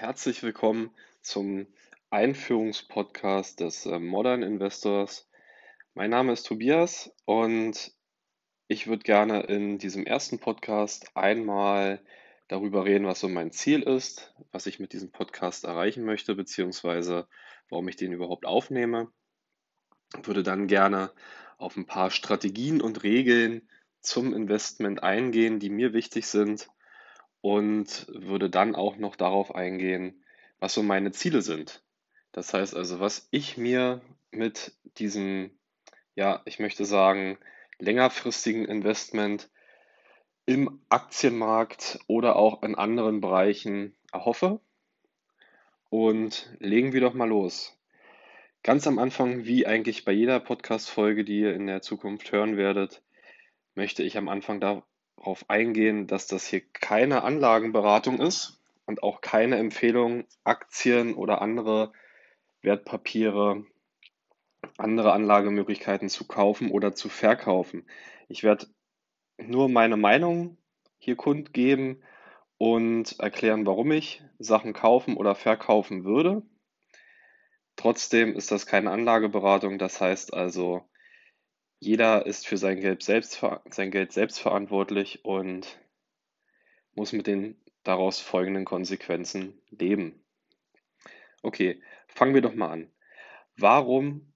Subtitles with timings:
[0.00, 1.66] herzlich willkommen zum
[2.08, 5.28] Einführungspodcast des äh, Modern Investors.
[5.92, 7.92] Mein Name ist Tobias und
[8.66, 12.02] ich würde gerne in diesem ersten Podcast einmal
[12.48, 17.28] darüber reden, was so mein Ziel ist, was ich mit diesem Podcast erreichen möchte, beziehungsweise
[17.68, 19.12] warum ich den überhaupt aufnehme.
[20.18, 21.12] Ich würde dann gerne
[21.58, 23.68] auf ein paar Strategien und Regeln
[24.00, 26.70] zum Investment eingehen, die mir wichtig sind
[27.40, 30.22] und würde dann auch noch darauf eingehen,
[30.58, 31.82] was so meine Ziele sind.
[32.32, 35.50] Das heißt also, was ich mir mit diesem,
[36.14, 37.38] ja, ich möchte sagen,
[37.78, 39.48] längerfristigen Investment
[40.46, 44.60] im Aktienmarkt oder auch in anderen Bereichen erhoffe.
[45.88, 47.76] Und legen wir doch mal los.
[48.62, 53.02] Ganz am Anfang, wie eigentlich bei jeder Podcast-Folge, die ihr in der Zukunft hören werdet,
[53.74, 54.60] möchte ich am Anfang
[55.20, 61.92] darauf eingehen, dass das hier keine Anlagenberatung ist und auch keine Empfehlung, Aktien oder andere
[62.62, 63.64] Wertpapiere,
[64.78, 67.86] andere Anlagemöglichkeiten zu kaufen oder zu verkaufen.
[68.28, 68.66] Ich werde
[69.38, 70.56] nur meine Meinung
[70.98, 72.02] hier kundgeben
[72.56, 76.42] und erklären, warum ich Sachen kaufen oder verkaufen würde.
[77.76, 80.82] Trotzdem ist das keine Anlageberatung, das heißt also,
[81.80, 85.80] jeder ist für sein Geld selbst, sein Geld selbst verantwortlich und
[86.94, 90.22] muss mit den daraus folgenden Konsequenzen leben.
[91.42, 92.92] Okay, fangen wir doch mal an.
[93.56, 94.32] Warum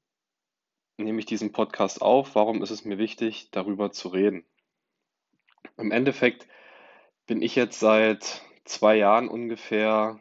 [0.96, 2.34] nehme ich diesen Podcast auf?
[2.34, 4.44] Warum ist es mir wichtig, darüber zu reden?
[5.76, 6.48] Im Endeffekt
[7.26, 10.18] bin ich jetzt seit zwei Jahren ungefähr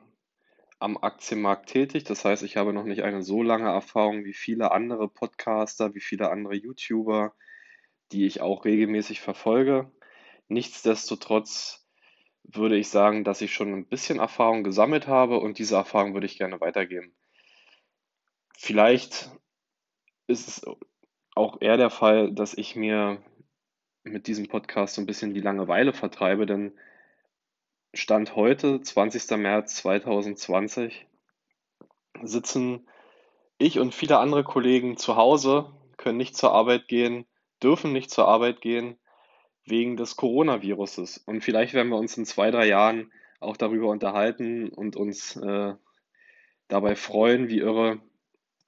[0.84, 2.03] am Aktienmarkt tätig.
[2.03, 6.02] Das heißt, ich habe noch nicht eine so lange Erfahrung wie viele andere Podcaster, wie
[6.02, 7.34] viele andere YouTuber,
[8.12, 9.90] die ich auch regelmäßig verfolge.
[10.50, 11.88] Nichtsdestotrotz
[12.44, 16.25] würde ich sagen, dass ich schon ein bisschen Erfahrung gesammelt habe und diese Erfahrung würde
[16.25, 17.16] ich gerne weitergeben.
[18.57, 19.31] Vielleicht
[20.28, 20.66] ist es
[21.34, 23.24] auch eher der Fall, dass ich mir
[24.03, 26.78] mit diesem Podcast so ein bisschen die Langeweile vertreibe, denn
[27.96, 29.38] Stand heute, 20.
[29.38, 31.06] März 2020,
[32.24, 32.88] sitzen
[33.59, 37.28] ich und viele andere Kollegen zu Hause, können nicht zur Arbeit gehen,
[37.62, 38.98] dürfen nicht zur Arbeit gehen
[39.66, 41.20] wegen des Coronaviruses.
[41.20, 45.75] Und vielleicht werden wir uns in zwei, drei Jahren auch darüber unterhalten und uns äh,
[46.70, 48.02] dabei freuen, wie irre,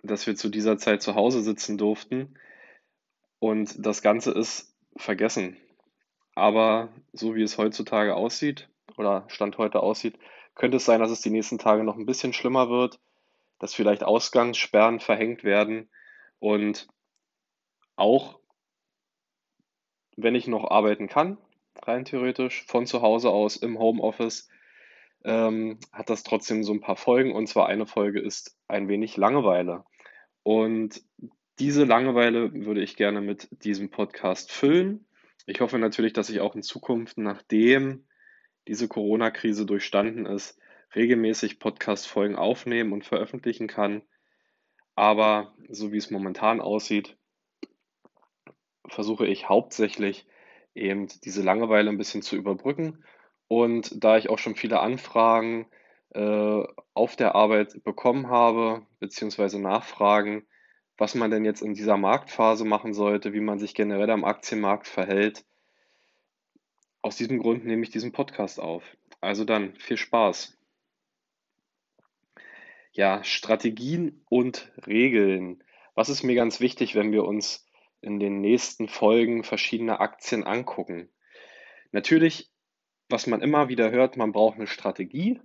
[0.04, 2.38] dass wir zu dieser Zeit zu Hause sitzen durften.
[3.40, 5.58] Und das Ganze ist vergessen.
[6.36, 10.18] Aber so wie es heutzutage aussieht, oder Stand heute aussieht,
[10.56, 13.00] könnte es sein, dass es die nächsten Tage noch ein bisschen schlimmer wird,
[13.60, 15.90] dass vielleicht Ausgangssperren verhängt werden
[16.40, 16.88] und
[17.96, 18.40] auch
[20.18, 21.38] wenn ich noch arbeiten kann,
[21.82, 24.50] rein theoretisch, von zu Hause aus im Homeoffice,
[25.24, 27.34] ähm, hat das trotzdem so ein paar Folgen.
[27.34, 29.84] Und zwar eine Folge ist ein wenig Langeweile.
[30.44, 31.02] Und
[31.60, 35.06] diese Langeweile würde ich gerne mit diesem Podcast füllen.
[35.46, 38.06] Ich hoffe natürlich, dass ich auch in Zukunft, nachdem
[38.68, 40.60] diese Corona-Krise durchstanden ist,
[40.96, 44.02] regelmäßig Podcast-Folgen aufnehmen und veröffentlichen kann.
[44.96, 47.18] Aber so wie es momentan aussieht,
[48.88, 50.26] versuche ich hauptsächlich
[50.74, 53.04] eben diese Langeweile ein bisschen zu überbrücken.
[53.48, 55.68] Und da ich auch schon viele Anfragen
[56.14, 60.48] äh, auf der Arbeit bekommen habe, beziehungsweise Nachfragen,
[60.98, 64.88] was man denn jetzt in dieser Marktphase machen sollte, wie man sich generell am Aktienmarkt
[64.88, 65.46] verhält,
[67.06, 68.84] aus diesem Grund nehme ich diesen Podcast auf.
[69.22, 70.58] Also dann, viel Spaß.
[72.94, 75.64] Ja, Strategien und Regeln.
[75.94, 77.70] Was ist mir ganz wichtig, wenn wir uns
[78.02, 81.08] in den nächsten Folgen verschiedene Aktien angucken?
[81.92, 82.50] Natürlich,
[83.08, 85.40] was man immer wieder hört, man braucht eine Strategie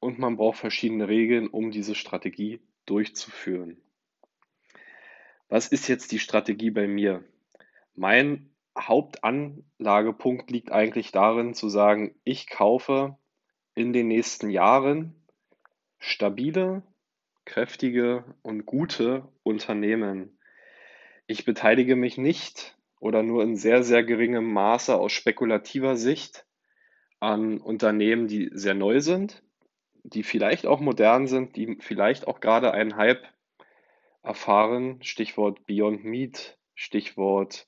[0.00, 3.80] und man braucht verschiedene Regeln, um diese Strategie durchzuführen.
[5.48, 7.22] Was ist jetzt die Strategie bei mir?
[7.94, 13.16] Mein Hauptanlagepunkt liegt eigentlich darin zu sagen, ich kaufe
[13.74, 15.14] in den nächsten Jahren
[15.98, 16.82] stabile,
[17.44, 20.38] kräftige und gute Unternehmen.
[21.26, 26.46] Ich beteilige mich nicht oder nur in sehr, sehr geringem Maße aus spekulativer Sicht
[27.20, 29.42] an Unternehmen, die sehr neu sind,
[30.02, 33.26] die vielleicht auch modern sind, die vielleicht auch gerade einen Hype
[34.22, 35.02] erfahren.
[35.02, 37.66] Stichwort Beyond Meat, Stichwort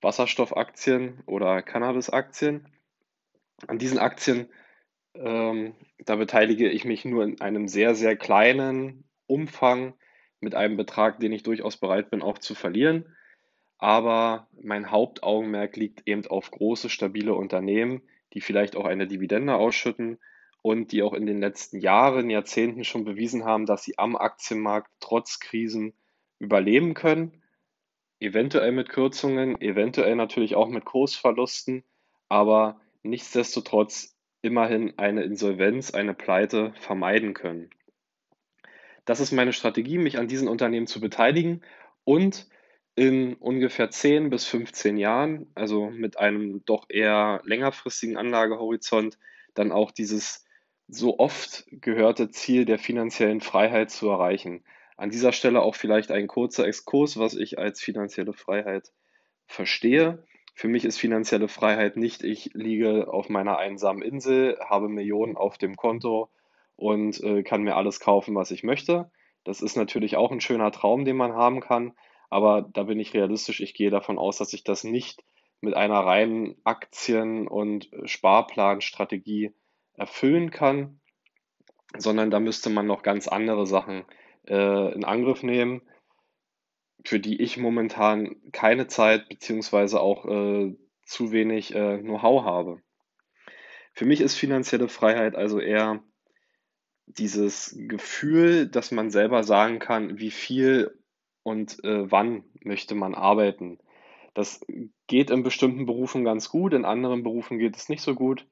[0.00, 2.68] Wasserstoffaktien oder Cannabisaktien.
[3.66, 4.48] An diesen Aktien,
[5.14, 9.94] ähm, da beteilige ich mich nur in einem sehr, sehr kleinen Umfang
[10.40, 13.16] mit einem Betrag, den ich durchaus bereit bin, auch zu verlieren.
[13.78, 18.02] Aber mein Hauptaugenmerk liegt eben auf große, stabile Unternehmen,
[18.32, 20.18] die vielleicht auch eine Dividende ausschütten
[20.62, 24.90] und die auch in den letzten Jahren, Jahrzehnten schon bewiesen haben, dass sie am Aktienmarkt
[25.00, 25.94] trotz Krisen
[26.38, 27.42] überleben können.
[28.18, 31.84] Eventuell mit Kürzungen, eventuell natürlich auch mit Kursverlusten,
[32.28, 37.70] aber nichtsdestotrotz immerhin eine Insolvenz, eine Pleite vermeiden können.
[39.04, 41.62] Das ist meine Strategie, mich an diesen Unternehmen zu beteiligen
[42.04, 42.48] und
[42.96, 49.18] in ungefähr 10 bis 15 Jahren, also mit einem doch eher längerfristigen Anlagehorizont,
[49.54, 50.46] dann auch dieses
[50.88, 54.64] so oft gehörte Ziel der finanziellen Freiheit zu erreichen.
[54.96, 58.92] An dieser Stelle auch vielleicht ein kurzer Exkurs, was ich als finanzielle Freiheit
[59.46, 60.24] verstehe.
[60.54, 65.58] Für mich ist finanzielle Freiheit nicht, ich liege auf meiner einsamen Insel, habe Millionen auf
[65.58, 66.30] dem Konto
[66.76, 69.10] und äh, kann mir alles kaufen, was ich möchte.
[69.44, 71.92] Das ist natürlich auch ein schöner Traum, den man haben kann,
[72.30, 73.60] aber da bin ich realistisch.
[73.60, 75.22] Ich gehe davon aus, dass ich das nicht
[75.60, 79.52] mit einer reinen Aktien- und Sparplanstrategie
[79.94, 81.00] erfüllen kann,
[81.98, 84.04] sondern da müsste man noch ganz andere Sachen
[84.48, 85.82] äh, in Angriff nehmen,
[87.04, 92.82] für die ich momentan keine Zeit beziehungsweise auch äh, zu wenig äh, Know-how habe.
[93.92, 96.02] Für mich ist finanzielle Freiheit also eher
[97.06, 100.98] dieses Gefühl, dass man selber sagen kann, wie viel
[101.42, 103.78] und äh, wann möchte man arbeiten.
[104.34, 104.60] Das
[105.06, 108.46] geht in bestimmten Berufen ganz gut, in anderen Berufen geht es nicht so gut.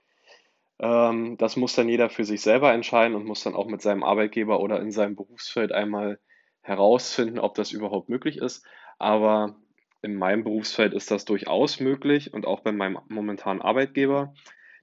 [0.85, 4.05] Ähm, das muss dann jeder für sich selber entscheiden und muss dann auch mit seinem
[4.05, 6.21] Arbeitgeber oder in seinem Berufsfeld einmal
[6.61, 8.67] herausfinden, ob das überhaupt möglich ist.
[8.99, 9.57] Aber
[10.03, 14.35] in meinem Berufsfeld ist das durchaus möglich und auch bei meinem momentanen Arbeitgeber,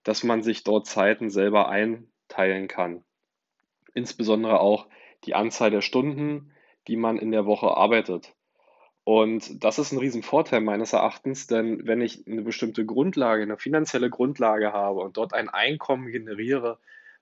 [0.03, 3.03] dass man sich dort Zeiten selber einteilen kann.
[3.93, 4.87] Insbesondere auch
[5.25, 6.51] die Anzahl der Stunden,
[6.87, 8.33] die man in der Woche arbeitet.
[9.03, 14.09] Und das ist ein Riesenvorteil meines Erachtens, denn wenn ich eine bestimmte Grundlage, eine finanzielle
[14.09, 16.77] Grundlage habe und dort ein Einkommen generiere,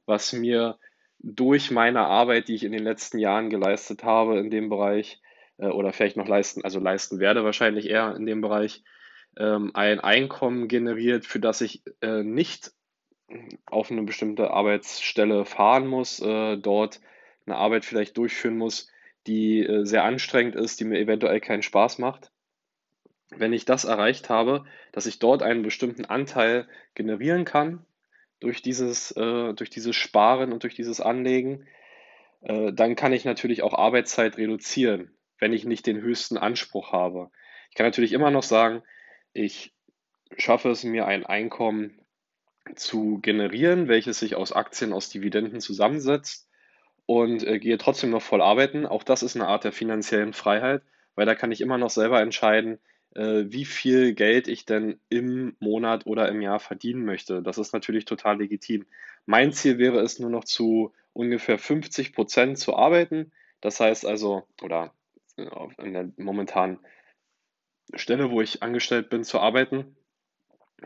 [0.05, 0.77] was mir
[1.19, 5.21] durch meine Arbeit, die ich in den letzten Jahren geleistet habe in dem Bereich,
[5.57, 8.83] äh, oder vielleicht noch leisten, also leisten werde wahrscheinlich eher in dem Bereich,
[9.37, 12.71] ähm, ein Einkommen generiert, für das ich äh, nicht
[13.65, 16.99] auf eine bestimmte Arbeitsstelle fahren muss, äh, dort
[17.45, 18.89] eine Arbeit vielleicht durchführen muss,
[19.29, 22.31] die äh, sehr anstrengend ist, die mir eventuell keinen Spaß macht.
[23.29, 27.85] Wenn ich das erreicht habe, dass ich dort einen bestimmten Anteil generieren kann
[28.39, 31.67] durch dieses, äh, durch dieses Sparen und durch dieses Anlegen,
[32.41, 37.29] äh, dann kann ich natürlich auch Arbeitszeit reduzieren, wenn ich nicht den höchsten Anspruch habe.
[37.69, 38.81] Ich kann natürlich immer noch sagen,
[39.31, 39.75] ich
[40.37, 42.01] schaffe es mir ein Einkommen
[42.75, 46.48] zu generieren, welches sich aus Aktien, aus Dividenden zusammensetzt
[47.09, 48.85] und äh, gehe trotzdem noch voll arbeiten.
[48.85, 50.83] Auch das ist eine Art der finanziellen Freiheit,
[51.15, 52.77] weil da kann ich immer noch selber entscheiden,
[53.15, 57.41] äh, wie viel Geld ich denn im Monat oder im Jahr verdienen möchte.
[57.41, 58.85] Das ist natürlich total legitim.
[59.25, 63.31] Mein Ziel wäre es nur noch zu ungefähr 50 Prozent zu arbeiten.
[63.59, 64.93] Das heißt also, oder
[65.35, 65.47] äh,
[65.83, 66.77] in der momentanen
[67.95, 69.95] Stelle, wo ich angestellt bin, zu arbeiten.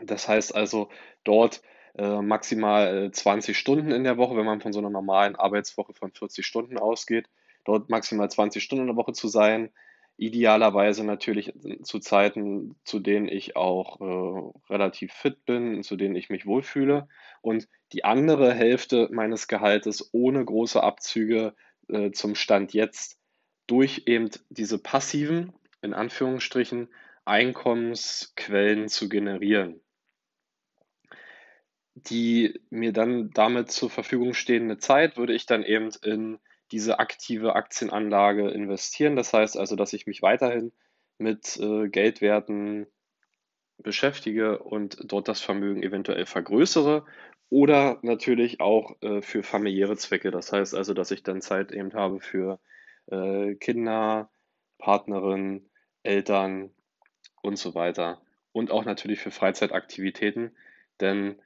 [0.02, 0.88] Das heißt also,
[1.22, 1.60] dort
[1.96, 5.94] äh, maximal 20 äh, Stunden in der Woche, wenn man von so einer normalen Arbeitswoche
[5.94, 7.28] von 40 Stunden ausgeht,
[7.64, 9.70] dort maximal 20 Stunden in der Woche zu sein.
[10.16, 11.52] Idealerweise natürlich
[11.82, 17.08] zu Zeiten, zu denen ich auch äh, relativ fit bin, zu denen ich mich wohlfühle.
[17.42, 21.54] Und die andere Hälfte meines Gehaltes ohne große Abzüge
[21.88, 23.18] äh, zum Stand jetzt
[23.66, 26.88] durch eben diese passiven, in Anführungsstrichen,
[27.24, 29.80] Einkommensquellen zu generieren
[31.94, 36.38] die mir dann damit zur Verfügung stehende Zeit würde ich dann eben in
[36.72, 39.16] diese aktive Aktienanlage investieren.
[39.16, 40.72] Das heißt also, dass ich mich weiterhin
[41.18, 42.86] mit äh, Geldwerten
[43.78, 47.04] beschäftige und dort das Vermögen eventuell vergrößere
[47.50, 50.30] oder natürlich auch äh, für familiäre Zwecke.
[50.30, 52.58] Das heißt also, dass ich dann Zeit eben habe für
[53.06, 54.30] äh, Kinder,
[54.78, 55.68] Partnerin,
[56.02, 56.70] Eltern
[57.42, 58.20] und so weiter.
[58.52, 60.56] Und auch natürlich für Freizeitaktivitäten,
[61.00, 61.36] denn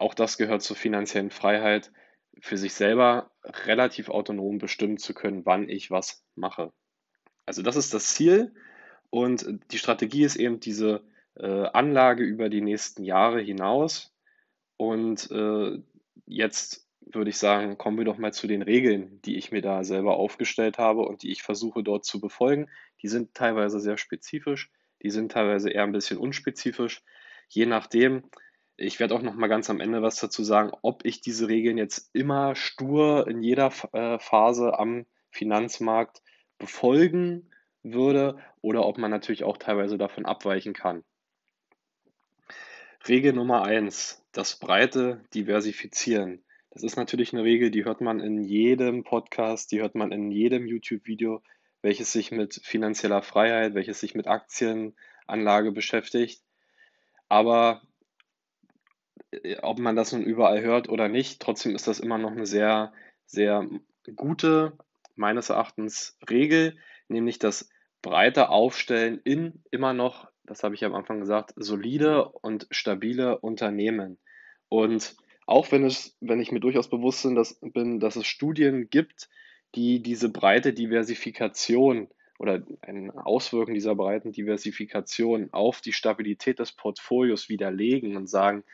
[0.00, 1.92] auch das gehört zur finanziellen Freiheit,
[2.40, 6.72] für sich selber relativ autonom bestimmen zu können, wann ich was mache.
[7.46, 8.54] Also das ist das Ziel
[9.10, 11.04] und die Strategie ist eben diese
[11.36, 14.14] äh, Anlage über die nächsten Jahre hinaus.
[14.76, 15.78] Und äh,
[16.26, 19.84] jetzt würde ich sagen, kommen wir doch mal zu den Regeln, die ich mir da
[19.84, 22.68] selber aufgestellt habe und die ich versuche dort zu befolgen.
[23.02, 24.70] Die sind teilweise sehr spezifisch,
[25.02, 27.02] die sind teilweise eher ein bisschen unspezifisch.
[27.48, 28.24] Je nachdem,
[28.76, 31.78] ich werde auch noch mal ganz am Ende was dazu sagen, ob ich diese Regeln
[31.78, 36.22] jetzt immer stur in jeder äh, Phase am Finanzmarkt
[36.58, 37.50] befolgen
[37.82, 41.04] würde oder ob man natürlich auch teilweise davon abweichen kann.
[43.08, 46.44] Regel Nummer eins: das breite Diversifizieren.
[46.70, 50.30] Das ist natürlich eine Regel, die hört man in jedem Podcast, die hört man in
[50.30, 51.42] jedem YouTube-Video,
[51.80, 56.42] welches sich mit finanzieller Freiheit, welches sich mit Aktienanlage beschäftigt.
[57.28, 57.80] Aber
[59.62, 62.92] ob man das nun überall hört oder nicht, trotzdem ist das immer noch eine sehr,
[63.26, 63.66] sehr
[64.14, 64.72] gute,
[65.14, 66.76] meines Erachtens, Regel,
[67.08, 67.68] nämlich das
[68.02, 74.18] breite Aufstellen in immer noch, das habe ich am Anfang gesagt, solide und stabile Unternehmen.
[74.68, 75.16] Und
[75.46, 77.26] auch wenn, es, wenn ich mir durchaus bewusst
[77.60, 79.28] bin, dass es Studien gibt,
[79.74, 87.48] die diese breite Diversifikation oder ein Auswirken dieser breiten Diversifikation auf die Stabilität des Portfolios
[87.48, 88.64] widerlegen und sagen,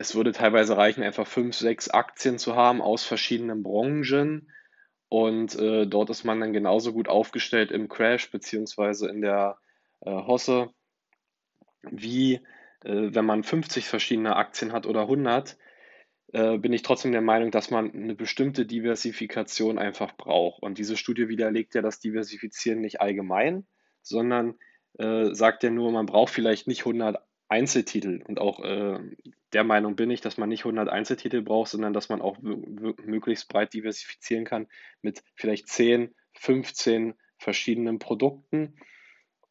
[0.00, 4.50] es würde teilweise reichen, einfach fünf, sechs Aktien zu haben aus verschiedenen Branchen
[5.10, 9.58] und äh, dort ist man dann genauso gut aufgestellt im Crash beziehungsweise in der
[10.00, 10.70] äh, Hosse,
[11.82, 12.36] wie
[12.82, 15.58] äh, wenn man 50 verschiedene Aktien hat oder 100,
[16.32, 20.62] äh, bin ich trotzdem der Meinung, dass man eine bestimmte Diversifikation einfach braucht.
[20.62, 23.66] Und diese Studie widerlegt ja das Diversifizieren nicht allgemein,
[24.00, 24.54] sondern
[24.98, 28.22] äh, sagt ja nur, man braucht vielleicht nicht 100 Einzeltitel.
[28.26, 29.00] Und auch äh,
[29.52, 33.48] der Meinung bin ich, dass man nicht 100 Einzeltitel braucht, sondern dass man auch möglichst
[33.48, 34.68] breit diversifizieren kann
[35.02, 38.76] mit vielleicht 10, 15 verschiedenen Produkten.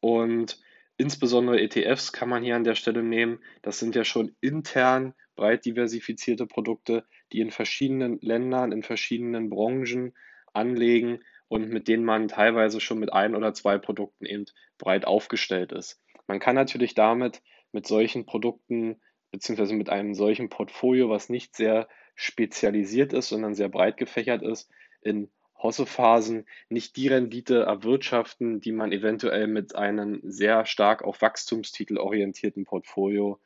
[0.00, 0.58] Und
[0.96, 3.40] insbesondere ETFs kann man hier an der Stelle nehmen.
[3.60, 10.14] Das sind ja schon intern breit diversifizierte Produkte, die in verschiedenen Ländern, in verschiedenen Branchen
[10.54, 14.46] anlegen und mit denen man teilweise schon mit ein oder zwei Produkten eben
[14.78, 16.00] breit aufgestellt ist.
[16.26, 17.42] Man kann natürlich damit
[17.72, 19.00] mit solchen Produkten
[19.30, 24.70] beziehungsweise mit einem solchen Portfolio, was nicht sehr spezialisiert ist, sondern sehr breit gefächert ist,
[25.02, 31.98] in Hossephasen nicht die Rendite erwirtschaften, die man eventuell mit einem sehr stark auf Wachstumstitel
[31.98, 33.38] orientierten Portfolio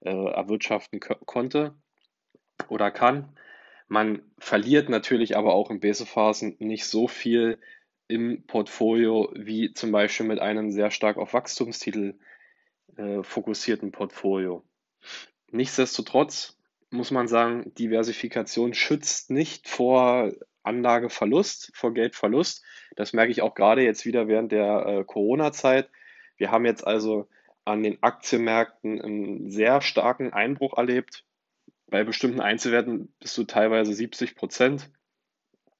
[0.00, 1.74] äh, erwirtschaften konnte
[2.68, 3.28] oder kann.
[3.86, 7.58] Man verliert natürlich aber auch in Base-Phasen nicht so viel
[8.06, 12.18] im Portfolio wie zum Beispiel mit einem sehr stark auf Wachstumstitel
[12.96, 14.64] äh, fokussierten Portfolio.
[15.50, 16.58] Nichtsdestotrotz
[16.90, 22.62] muss man sagen, Diversifikation schützt nicht vor Anlageverlust, vor Geldverlust.
[22.96, 25.90] Das merke ich auch gerade jetzt wieder während der äh, Corona-Zeit.
[26.36, 27.28] Wir haben jetzt also
[27.64, 31.24] an den Aktienmärkten einen sehr starken Einbruch erlebt.
[31.86, 34.90] Bei bestimmten Einzelwerten bis zu teilweise 70 Prozent.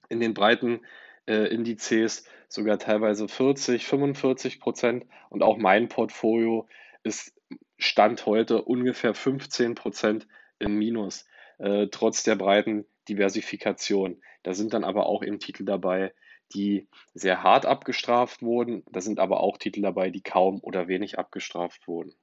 [0.09, 0.81] In den breiten
[1.27, 5.07] äh, Indizes sogar teilweise 40, 45 Prozent.
[5.29, 6.67] Und auch mein Portfolio
[7.03, 7.35] ist
[7.79, 10.27] Stand heute ungefähr 15 Prozent
[10.59, 11.27] im Minus,
[11.59, 14.21] äh, trotz der breiten Diversifikation.
[14.43, 16.13] Da sind dann aber auch eben Titel dabei,
[16.53, 18.83] die sehr hart abgestraft wurden.
[18.91, 22.15] Da sind aber auch Titel dabei, die kaum oder wenig abgestraft wurden.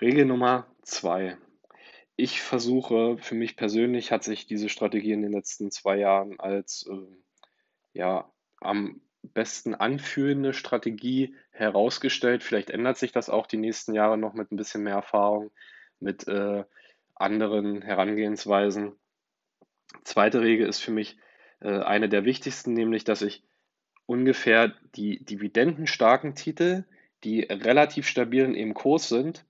[0.00, 1.36] Regel Nummer zwei.
[2.16, 6.88] Ich versuche, für mich persönlich hat sich diese Strategie in den letzten zwei Jahren als
[6.88, 7.16] äh,
[7.92, 8.30] ja,
[8.60, 9.00] am
[9.32, 12.42] besten anfühlende Strategie herausgestellt.
[12.42, 15.50] Vielleicht ändert sich das auch die nächsten Jahre noch mit ein bisschen mehr Erfahrung,
[16.00, 16.64] mit äh,
[17.14, 18.92] anderen Herangehensweisen.
[20.02, 21.16] Zweite Regel ist für mich
[21.60, 23.44] äh, eine der wichtigsten, nämlich dass ich
[24.06, 26.84] ungefähr die dividendenstarken Titel,
[27.22, 29.46] die relativ stabil im Kurs sind,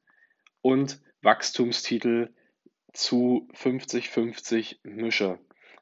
[0.60, 2.32] und Wachstumstitel
[2.92, 5.38] zu 50-50 mische.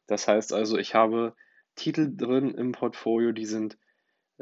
[0.07, 1.37] Das heißt also, ich habe
[1.77, 3.79] Titel drin im Portfolio, die sind,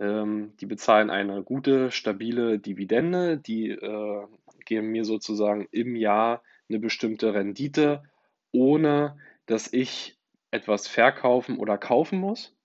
[0.00, 4.26] ähm, die bezahlen eine gute, stabile Dividende, die äh,
[4.64, 8.02] geben mir sozusagen im Jahr eine bestimmte Rendite,
[8.50, 10.18] ohne dass ich
[10.50, 12.56] etwas verkaufen oder kaufen muss.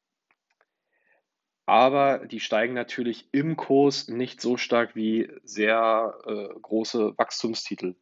[1.66, 7.96] Aber die steigen natürlich im Kurs nicht so stark wie sehr äh, große Wachstumstitel.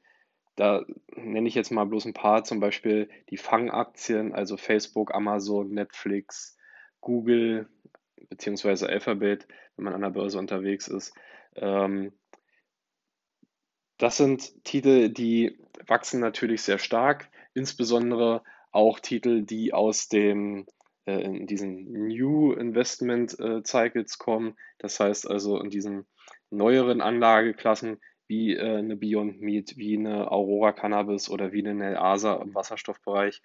[0.56, 0.86] Da
[1.16, 6.58] nenne ich jetzt mal bloß ein paar, zum Beispiel die Fangaktien, also Facebook, Amazon, Netflix,
[7.02, 7.70] Google
[8.34, 11.14] beziehungsweise Alphabet, wenn man an der Börse unterwegs ist.
[11.56, 12.12] Ähm,
[14.00, 20.66] das sind Titel, die wachsen natürlich sehr stark, insbesondere auch Titel, die aus dem
[21.06, 24.58] äh, in diesen New Investment äh, Cycles kommen.
[24.80, 26.08] Das heißt also in diesen
[26.50, 32.42] neueren Anlageklassen wie äh, eine Beyond Meat, wie eine Aurora Cannabis oder wie eine Nelasa
[32.42, 33.44] im Wasserstoffbereich.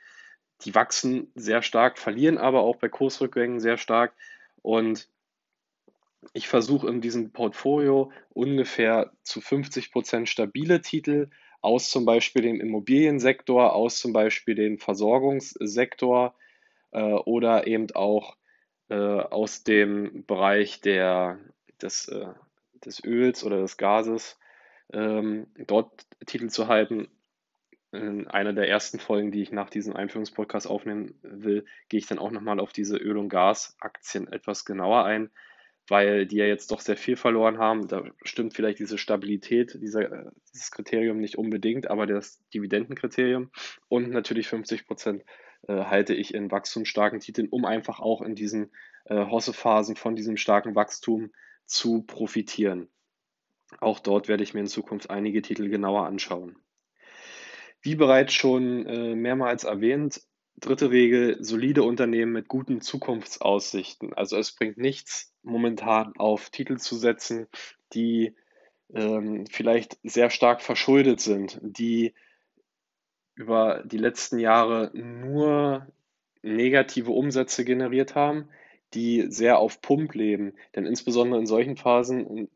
[0.63, 4.15] Die wachsen sehr stark, verlieren aber auch bei Kursrückgängen sehr stark.
[4.69, 5.09] Und
[6.35, 11.31] ich versuche in diesem Portfolio ungefähr zu 50 Prozent stabile Titel
[11.63, 16.35] aus zum Beispiel dem Immobiliensektor, aus zum Beispiel dem Versorgungssektor
[16.91, 18.37] äh, oder eben auch
[18.91, 21.39] äh, aus dem Bereich der,
[21.81, 22.27] des, äh,
[22.85, 24.39] des Öls oder des Gases
[24.93, 27.09] ähm, dort Titel zu halten.
[27.93, 32.19] In einer der ersten Folgen, die ich nach diesem Einführungspodcast aufnehmen will, gehe ich dann
[32.19, 35.31] auch nochmal auf diese Öl- und Gasaktien etwas genauer ein,
[35.89, 37.89] weil die ja jetzt doch sehr viel verloren haben.
[37.89, 43.51] Da stimmt vielleicht diese Stabilität, dieser, dieses Kriterium nicht unbedingt, aber das Dividendenkriterium
[43.89, 45.25] und natürlich 50 Prozent
[45.67, 48.71] äh, halte ich in wachstumsstarken Titeln, um einfach auch in diesen
[49.07, 51.33] äh, Hossephasen von diesem starken Wachstum
[51.65, 52.89] zu profitieren.
[53.81, 56.59] Auch dort werde ich mir in Zukunft einige Titel genauer anschauen.
[57.81, 60.21] Wie bereits schon äh, mehrmals erwähnt,
[60.61, 64.13] dritte Regel, solide Unternehmen mit guten Zukunftsaussichten.
[64.15, 67.47] Also es bringt nichts, momentan auf Titel zu setzen,
[67.93, 68.35] die
[68.93, 72.15] ähm, vielleicht sehr stark verschuldet sind, die
[73.35, 75.87] über die letzten Jahre nur
[76.43, 78.49] negative Umsätze generiert haben,
[78.95, 80.55] die sehr auf Pump leben.
[80.75, 82.49] Denn insbesondere in solchen Phasen,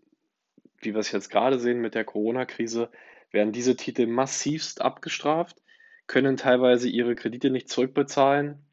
[0.81, 2.91] wie wir es jetzt gerade sehen mit der Corona-Krise,
[3.33, 5.63] werden diese Titel massivst abgestraft,
[6.07, 8.65] können teilweise ihre Kredite nicht zurückbezahlen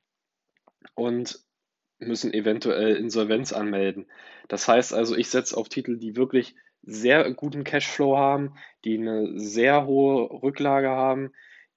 [0.96, 1.40] und
[2.00, 4.06] müssen eventuell Insolvenz anmelden.
[4.48, 9.40] Das heißt also, ich setze auf Titel, die wirklich sehr guten Cashflow haben, die eine
[9.40, 11.32] sehr hohe Rücklage haben,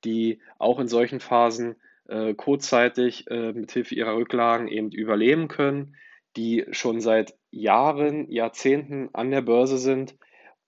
[0.05, 1.77] die auch in solchen Phasen
[2.09, 5.97] äh, kurzzeitig äh, mithilfe ihrer Rücklagen eben überleben können,
[6.37, 10.17] die schon seit Jahren, Jahrzehnten an der Börse sind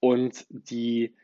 [0.01, 1.15] und die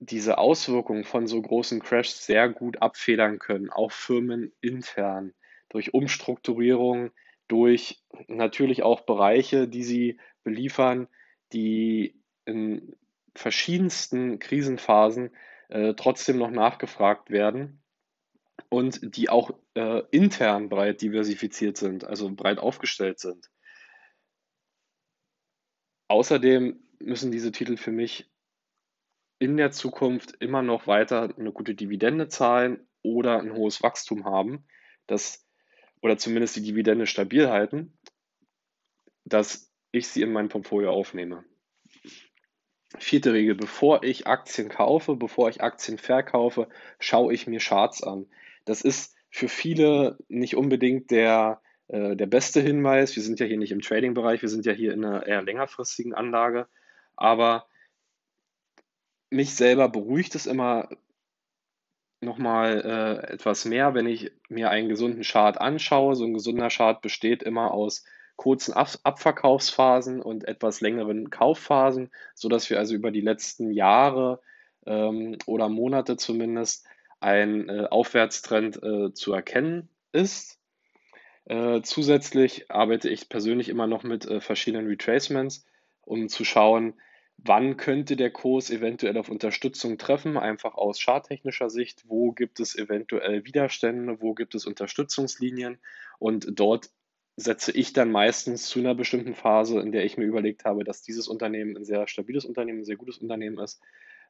[0.00, 5.34] diese Auswirkungen von so großen Crashs sehr gut abfedern können, auch Firmen intern,
[5.68, 7.10] durch Umstrukturierung,
[7.48, 11.06] durch natürlich auch Bereiche, die sie beliefern,
[11.52, 12.96] die in
[13.34, 15.30] verschiedensten Krisenphasen
[15.68, 17.82] äh, trotzdem noch nachgefragt werden
[18.70, 23.50] und die auch äh, intern breit diversifiziert sind, also breit aufgestellt sind.
[26.08, 28.29] Außerdem müssen diese Titel für mich
[29.40, 34.64] in der Zukunft immer noch weiter eine gute Dividende zahlen oder ein hohes Wachstum haben,
[35.06, 35.46] das,
[36.02, 37.98] oder zumindest die Dividende stabil halten,
[39.24, 41.42] dass ich sie in mein Portfolio aufnehme.
[42.98, 48.26] Vierte Regel, bevor ich Aktien kaufe, bevor ich Aktien verkaufe, schaue ich mir Charts an.
[48.66, 53.16] Das ist für viele nicht unbedingt der, äh, der beste Hinweis.
[53.16, 56.12] Wir sind ja hier nicht im Trading-Bereich, wir sind ja hier in einer eher längerfristigen
[56.14, 56.68] Anlage.
[57.16, 57.69] Aber
[59.30, 60.88] mich selber beruhigt es immer
[62.20, 66.14] nochmal äh, etwas mehr, wenn ich mir einen gesunden Chart anschaue.
[66.14, 68.04] So ein gesunder Chart besteht immer aus
[68.36, 74.40] kurzen Ab Abverkaufsphasen und etwas längeren Kaufphasen, sodass wir also über die letzten Jahre
[74.86, 76.86] ähm, oder Monate zumindest
[77.20, 80.58] ein äh, Aufwärtstrend äh, zu erkennen ist.
[81.44, 85.66] Äh, zusätzlich arbeite ich persönlich immer noch mit äh, verschiedenen Retracements,
[86.02, 86.94] um zu schauen,
[87.44, 92.76] wann könnte der Kurs eventuell auf Unterstützung treffen, einfach aus charttechnischer Sicht, wo gibt es
[92.76, 95.78] eventuell Widerstände, wo gibt es Unterstützungslinien
[96.18, 96.90] und dort
[97.36, 101.02] setze ich dann meistens zu einer bestimmten Phase, in der ich mir überlegt habe, dass
[101.02, 103.80] dieses Unternehmen ein sehr stabiles Unternehmen, ein sehr gutes Unternehmen ist,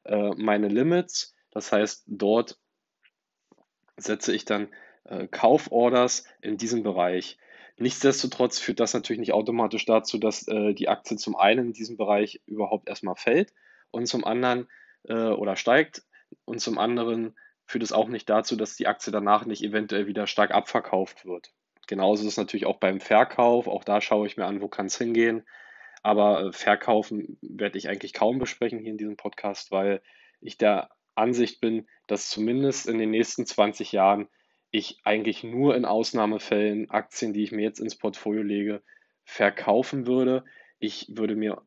[0.05, 1.35] äh, meine Limits.
[1.51, 2.59] Das heißt, dort
[3.97, 4.69] setze ich dann
[5.05, 7.39] äh, Kauforders in diesem Bereich.
[7.81, 11.97] Nichtsdestotrotz führt das natürlich nicht automatisch dazu, dass äh, die Aktie zum einen in diesem
[11.97, 13.53] Bereich überhaupt erstmal fällt
[13.91, 14.69] und zum anderen
[15.09, 16.03] oder steigt
[16.45, 20.27] und zum anderen führt es auch nicht dazu, dass die Aktie danach nicht eventuell wieder
[20.27, 21.53] stark abverkauft wird.
[21.87, 23.67] Genauso ist es natürlich auch beim Verkauf.
[23.67, 25.45] Auch da schaue ich mir an, wo kann es hingehen.
[26.03, 30.03] Aber äh, Verkaufen werde ich eigentlich kaum besprechen hier in diesem Podcast, weil
[30.41, 34.29] ich der Ansicht bin, dass zumindest in den nächsten 20 Jahren
[34.71, 38.83] ich eigentlich nur in Ausnahmefällen Aktien, die ich mir jetzt ins Portfolio lege,
[39.25, 40.45] verkaufen würde.
[40.79, 41.63] Ich würde mir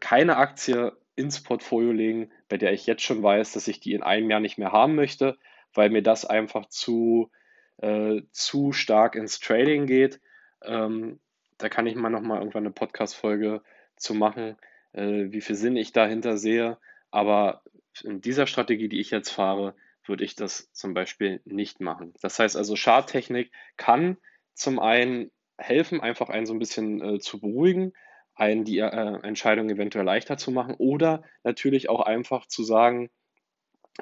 [0.00, 4.02] keine Aktie ins Portfolio legen, bei der ich jetzt schon weiß, dass ich die in
[4.02, 5.38] einem Jahr nicht mehr haben möchte,
[5.72, 7.30] weil mir das einfach zu
[7.78, 10.20] äh, zu stark ins Trading geht.
[10.62, 11.20] Ähm,
[11.58, 13.62] da kann ich mal nochmal irgendwann eine Podcast-Folge
[13.96, 14.56] zu machen,
[14.92, 16.78] äh, wie viel Sinn ich dahinter sehe.
[17.10, 17.62] Aber
[18.02, 19.74] in dieser Strategie, die ich jetzt fahre,
[20.08, 22.14] würde ich das zum Beispiel nicht machen.
[22.20, 24.16] Das heißt also, Charttechnik kann
[24.54, 27.92] zum einen helfen, einfach einen so ein bisschen äh, zu beruhigen,
[28.34, 33.10] einen die äh, Entscheidung eventuell leichter zu machen oder natürlich auch einfach zu sagen,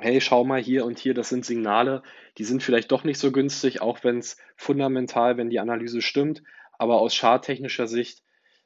[0.00, 2.02] hey, schau mal hier und hier, das sind Signale,
[2.36, 6.42] die sind vielleicht doch nicht so günstig, auch wenn es fundamental, wenn die Analyse stimmt,
[6.78, 8.23] aber aus charttechnischer Sicht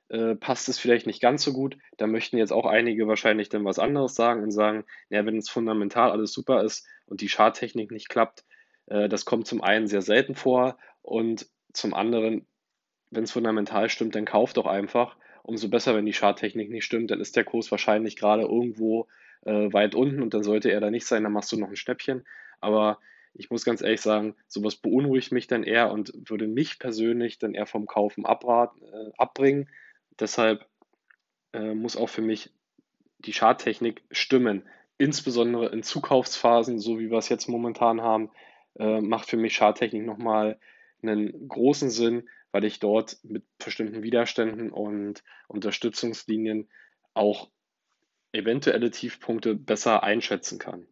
[0.08, 1.76] äh, passt es vielleicht nicht ganz so gut.
[1.96, 5.48] Da möchten jetzt auch einige wahrscheinlich dann was anderes sagen und sagen, ja, wenn es
[5.48, 8.44] fundamental alles super ist und die Charttechnik nicht klappt,
[8.86, 12.46] äh, das kommt zum einen sehr selten vor und zum anderen,
[13.10, 15.16] wenn es fundamental stimmt, dann kauft doch einfach.
[15.42, 19.06] Umso besser, wenn die Charttechnik nicht stimmt, dann ist der Kurs wahrscheinlich gerade irgendwo
[19.44, 21.76] äh, weit unten und dann sollte er da nicht sein, dann machst du noch ein
[21.76, 22.26] Schnäppchen.
[22.60, 22.98] Aber
[23.34, 27.54] ich muss ganz ehrlich sagen, sowas beunruhigt mich dann eher und würde mich persönlich dann
[27.54, 29.68] eher vom Kaufen abraten, äh, abbringen.
[30.20, 30.66] Deshalb
[31.52, 32.52] äh, muss auch für mich
[33.18, 34.66] die Charttechnik stimmen.
[34.98, 38.30] Insbesondere in Zukaufsphasen, so wie wir es jetzt momentan haben,
[38.78, 40.58] äh, macht für mich Charttechnik nochmal
[41.02, 46.68] einen großen Sinn, weil ich dort mit bestimmten Widerständen und Unterstützungslinien
[47.14, 47.50] auch
[48.32, 50.86] eventuelle Tiefpunkte besser einschätzen kann.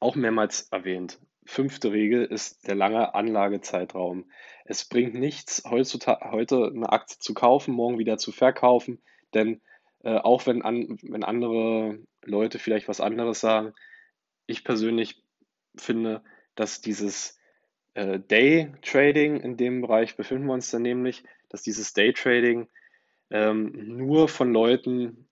[0.00, 1.18] Auch mehrmals erwähnt.
[1.44, 4.30] Fünfte Regel ist der lange Anlagezeitraum.
[4.64, 9.02] Es bringt nichts, heutzutage, heute eine Aktie zu kaufen, morgen wieder zu verkaufen,
[9.34, 9.60] denn
[10.04, 13.72] äh, auch wenn, an, wenn andere Leute vielleicht was anderes sagen,
[14.46, 15.22] ich persönlich
[15.76, 16.22] finde,
[16.54, 17.38] dass dieses
[17.94, 22.68] äh, Day Trading, in dem Bereich befinden wir uns dann nämlich, dass dieses Day Trading
[23.30, 25.28] ähm, nur von Leuten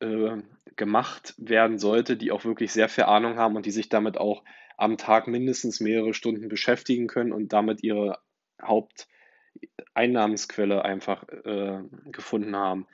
[0.00, 0.36] äh,
[0.76, 4.44] gemacht werden sollte, die auch wirklich sehr viel Ahnung haben und die sich damit auch
[4.76, 8.18] am Tag mindestens mehrere Stunden beschäftigen können und damit ihre
[8.62, 12.86] Haupteinnahmensquelle einfach äh, gefunden haben.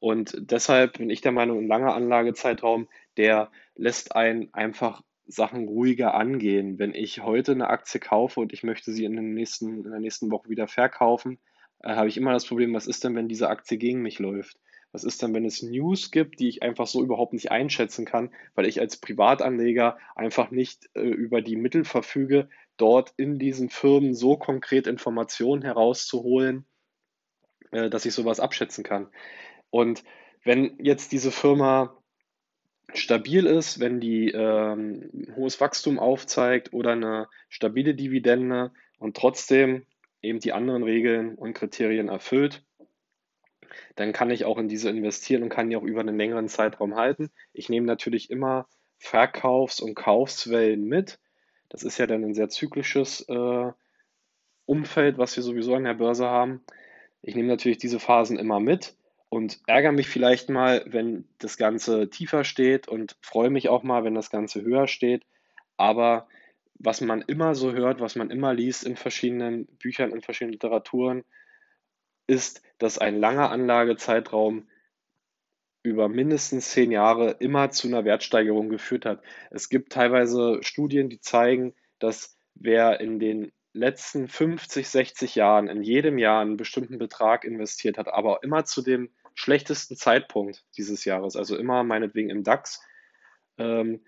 [0.00, 6.14] Und deshalb bin ich der Meinung, ein langer Anlagezeitraum, der lässt einen einfach Sachen ruhiger
[6.14, 6.78] angehen.
[6.78, 10.00] Wenn ich heute eine Aktie kaufe und ich möchte sie in, den nächsten, in der
[10.00, 11.38] nächsten Woche wieder verkaufen,
[11.82, 14.58] äh, habe ich immer das Problem, was ist denn, wenn diese Aktie gegen mich läuft?
[14.92, 18.30] Was ist denn, wenn es News gibt, die ich einfach so überhaupt nicht einschätzen kann,
[18.54, 22.48] weil ich als Privatanleger einfach nicht äh, über die Mittel verfüge,
[22.78, 26.64] dort in diesen Firmen so konkret Informationen herauszuholen,
[27.70, 29.08] äh, dass ich sowas abschätzen kann.
[29.70, 30.04] Und
[30.44, 31.94] wenn jetzt diese Firma
[32.94, 39.84] stabil ist, wenn die ähm, hohes Wachstum aufzeigt oder eine stabile Dividende und trotzdem
[40.22, 42.64] eben die anderen Regeln und Kriterien erfüllt,
[43.96, 46.96] dann kann ich auch in diese investieren und kann die auch über einen längeren Zeitraum
[46.96, 47.30] halten.
[47.52, 48.66] Ich nehme natürlich immer
[48.98, 51.18] Verkaufs- und Kaufswellen mit.
[51.68, 53.72] Das ist ja dann ein sehr zyklisches äh,
[54.66, 56.62] Umfeld, was wir sowieso an der Börse haben.
[57.22, 58.96] Ich nehme natürlich diese Phasen immer mit
[59.28, 64.04] und ärgere mich vielleicht mal, wenn das Ganze tiefer steht und freue mich auch mal,
[64.04, 65.24] wenn das Ganze höher steht.
[65.76, 66.28] Aber
[66.74, 71.24] was man immer so hört, was man immer liest in verschiedenen Büchern, in verschiedenen Literaturen,
[72.26, 74.68] ist, dass ein langer Anlagezeitraum
[75.82, 79.22] über mindestens zehn Jahre immer zu einer Wertsteigerung geführt hat.
[79.50, 85.82] Es gibt teilweise Studien, die zeigen, dass wer in den letzten 50, 60 Jahren in
[85.82, 91.36] jedem Jahr einen bestimmten Betrag investiert hat, aber immer zu dem schlechtesten Zeitpunkt dieses Jahres,
[91.36, 92.82] also immer meinetwegen im DAX,
[93.56, 94.04] ähm,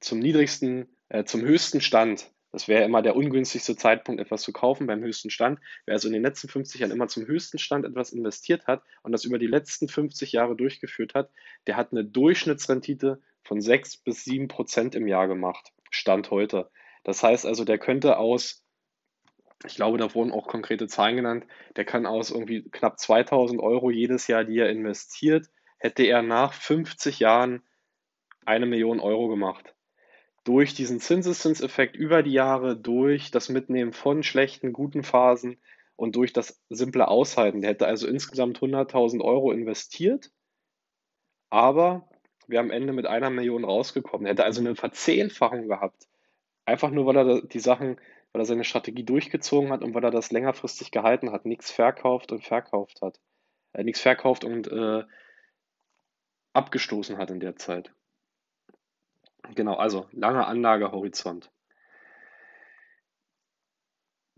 [0.00, 4.86] zum niedrigsten, äh, zum höchsten Stand das wäre immer der ungünstigste Zeitpunkt, etwas zu kaufen
[4.86, 5.58] beim höchsten Stand.
[5.86, 9.12] Wer also in den letzten 50 Jahren immer zum höchsten Stand etwas investiert hat und
[9.12, 11.30] das über die letzten 50 Jahre durchgeführt hat,
[11.66, 15.72] der hat eine Durchschnittsrendite von 6 bis 7 Prozent im Jahr gemacht.
[15.90, 16.70] Stand heute.
[17.04, 18.62] Das heißt also, der könnte aus,
[19.66, 23.90] ich glaube, da wurden auch konkrete Zahlen genannt, der kann aus irgendwie knapp 2000 Euro
[23.90, 27.62] jedes Jahr, die er investiert, hätte er nach 50 Jahren
[28.44, 29.71] eine Million Euro gemacht
[30.44, 35.60] durch diesen Zinseszinseffekt über die Jahre, durch das Mitnehmen von schlechten, guten Phasen
[35.96, 37.60] und durch das simple Aushalten.
[37.60, 40.30] Der hätte also insgesamt 100.000 Euro investiert,
[41.50, 42.08] aber
[42.48, 44.26] wir am Ende mit einer Million rausgekommen.
[44.26, 46.08] Er hätte also eine Verzehnfachung gehabt.
[46.64, 48.00] Einfach nur, weil er die Sachen,
[48.32, 52.32] weil er seine Strategie durchgezogen hat und weil er das längerfristig gehalten hat, nichts verkauft
[52.32, 53.20] und verkauft hat.
[53.72, 55.04] Äh, nichts verkauft und äh,
[56.52, 57.92] abgestoßen hat in der Zeit.
[59.54, 61.50] Genau, also langer Anlagehorizont.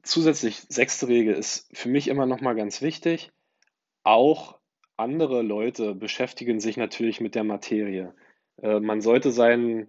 [0.03, 3.33] Zusätzlich, sechste Regel ist für mich immer noch mal ganz wichtig.
[4.03, 4.61] Auch
[4.96, 8.14] andere Leute beschäftigen sich natürlich mit der Materie.
[8.61, 9.88] Äh, man sollte sein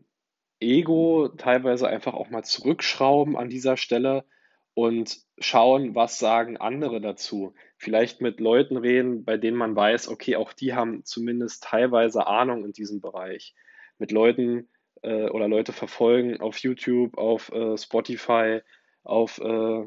[0.60, 4.26] Ego teilweise einfach auch mal zurückschrauben an dieser Stelle
[4.74, 7.54] und schauen, was sagen andere dazu.
[7.78, 12.64] Vielleicht mit Leuten reden, bei denen man weiß, okay, auch die haben zumindest teilweise Ahnung
[12.66, 13.54] in diesem Bereich.
[13.98, 14.70] Mit Leuten,
[15.06, 18.62] äh, oder Leute verfolgen auf YouTube, auf äh, Spotify,
[19.04, 19.86] auf äh,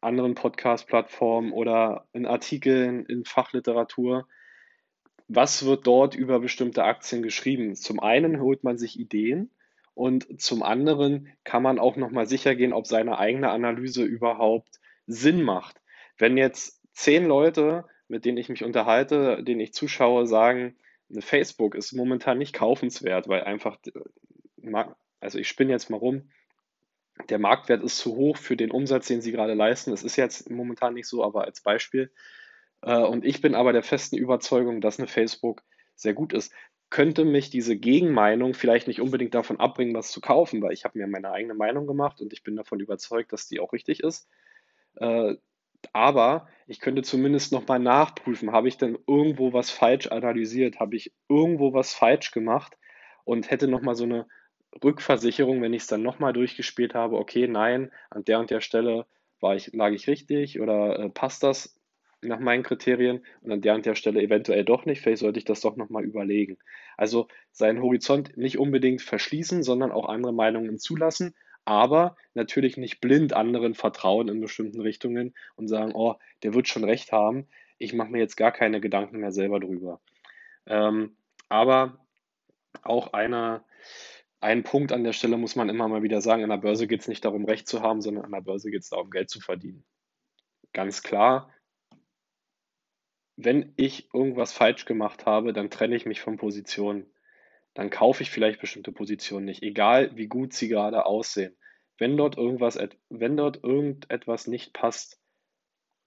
[0.00, 4.28] anderen Podcast-Plattformen oder in Artikeln, in Fachliteratur.
[5.28, 7.74] Was wird dort über bestimmte Aktien geschrieben?
[7.74, 9.50] Zum einen holt man sich Ideen
[9.94, 15.42] und zum anderen kann man auch nochmal sicher gehen, ob seine eigene Analyse überhaupt Sinn
[15.42, 15.80] macht.
[16.18, 20.76] Wenn jetzt zehn Leute, mit denen ich mich unterhalte, denen ich zuschaue, sagen,
[21.18, 23.76] Facebook ist momentan nicht kaufenswert, weil einfach
[25.20, 26.30] also ich spinne jetzt mal rum,
[27.28, 29.90] der Marktwert ist zu hoch für den Umsatz, den sie gerade leisten.
[29.90, 32.10] Das ist jetzt momentan nicht so, aber als Beispiel.
[32.82, 35.62] Äh, und ich bin aber der festen Überzeugung, dass eine Facebook
[35.94, 36.52] sehr gut ist.
[36.88, 40.98] könnte mich diese Gegenmeinung vielleicht nicht unbedingt davon abbringen, was zu kaufen, weil ich habe
[40.98, 44.28] mir meine eigene Meinung gemacht und ich bin davon überzeugt, dass die auch richtig ist.
[44.96, 45.36] Äh,
[45.92, 51.12] aber ich könnte zumindest nochmal nachprüfen, habe ich denn irgendwo was falsch analysiert, habe ich
[51.28, 52.76] irgendwo was falsch gemacht
[53.24, 54.26] und hätte nochmal so eine
[54.82, 59.06] Rückversicherung, wenn ich es dann nochmal durchgespielt habe, okay, nein, an der und der Stelle
[59.40, 61.76] war ich, lag ich richtig oder äh, passt das
[62.22, 65.44] nach meinen Kriterien und an der und der Stelle eventuell doch nicht, vielleicht sollte ich
[65.44, 66.58] das doch nochmal überlegen.
[66.96, 73.32] Also seinen Horizont nicht unbedingt verschließen, sondern auch andere Meinungen zulassen, aber natürlich nicht blind
[73.32, 77.46] anderen vertrauen in bestimmten Richtungen und sagen, oh, der wird schon recht haben,
[77.78, 80.00] ich mache mir jetzt gar keine Gedanken mehr selber drüber.
[80.66, 81.16] Ähm,
[81.48, 81.98] aber
[82.82, 83.64] auch einer,
[84.40, 87.00] ein Punkt an der Stelle muss man immer mal wieder sagen, an der Börse geht
[87.00, 89.40] es nicht darum, Recht zu haben, sondern an der Börse geht es darum, Geld zu
[89.40, 89.84] verdienen.
[90.72, 91.52] Ganz klar,
[93.36, 97.12] wenn ich irgendwas falsch gemacht habe, dann trenne ich mich von Positionen.
[97.74, 101.56] Dann kaufe ich vielleicht bestimmte Positionen nicht, egal wie gut sie gerade aussehen.
[101.98, 105.20] Wenn dort irgendwas, wenn dort irgendetwas nicht passt,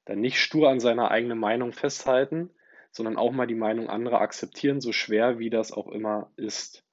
[0.06, 2.50] dann nicht stur an seiner eigenen Meinung festhalten,
[2.92, 6.84] sondern auch mal die Meinung anderer akzeptieren, so schwer wie das auch immer ist.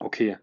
[0.00, 0.38] Okay,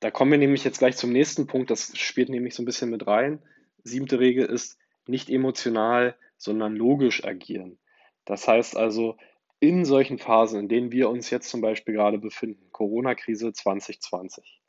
[0.00, 2.90] da kommen wir nämlich jetzt gleich zum nächsten Punkt, das spielt nämlich so ein bisschen
[2.90, 3.40] mit rein.
[3.82, 7.78] Siebte Regel ist, nicht emotional, sondern logisch agieren.
[8.24, 9.16] Das heißt also,
[9.60, 14.60] in solchen Phasen, in denen wir uns jetzt zum Beispiel gerade befinden, Corona-Krise 2020,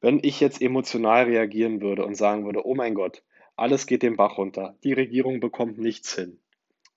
[0.00, 3.22] wenn ich jetzt emotional reagieren würde und sagen würde, oh mein Gott,
[3.56, 6.40] alles geht den Bach runter, die Regierung bekommt nichts hin,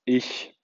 [0.06, 0.58] ich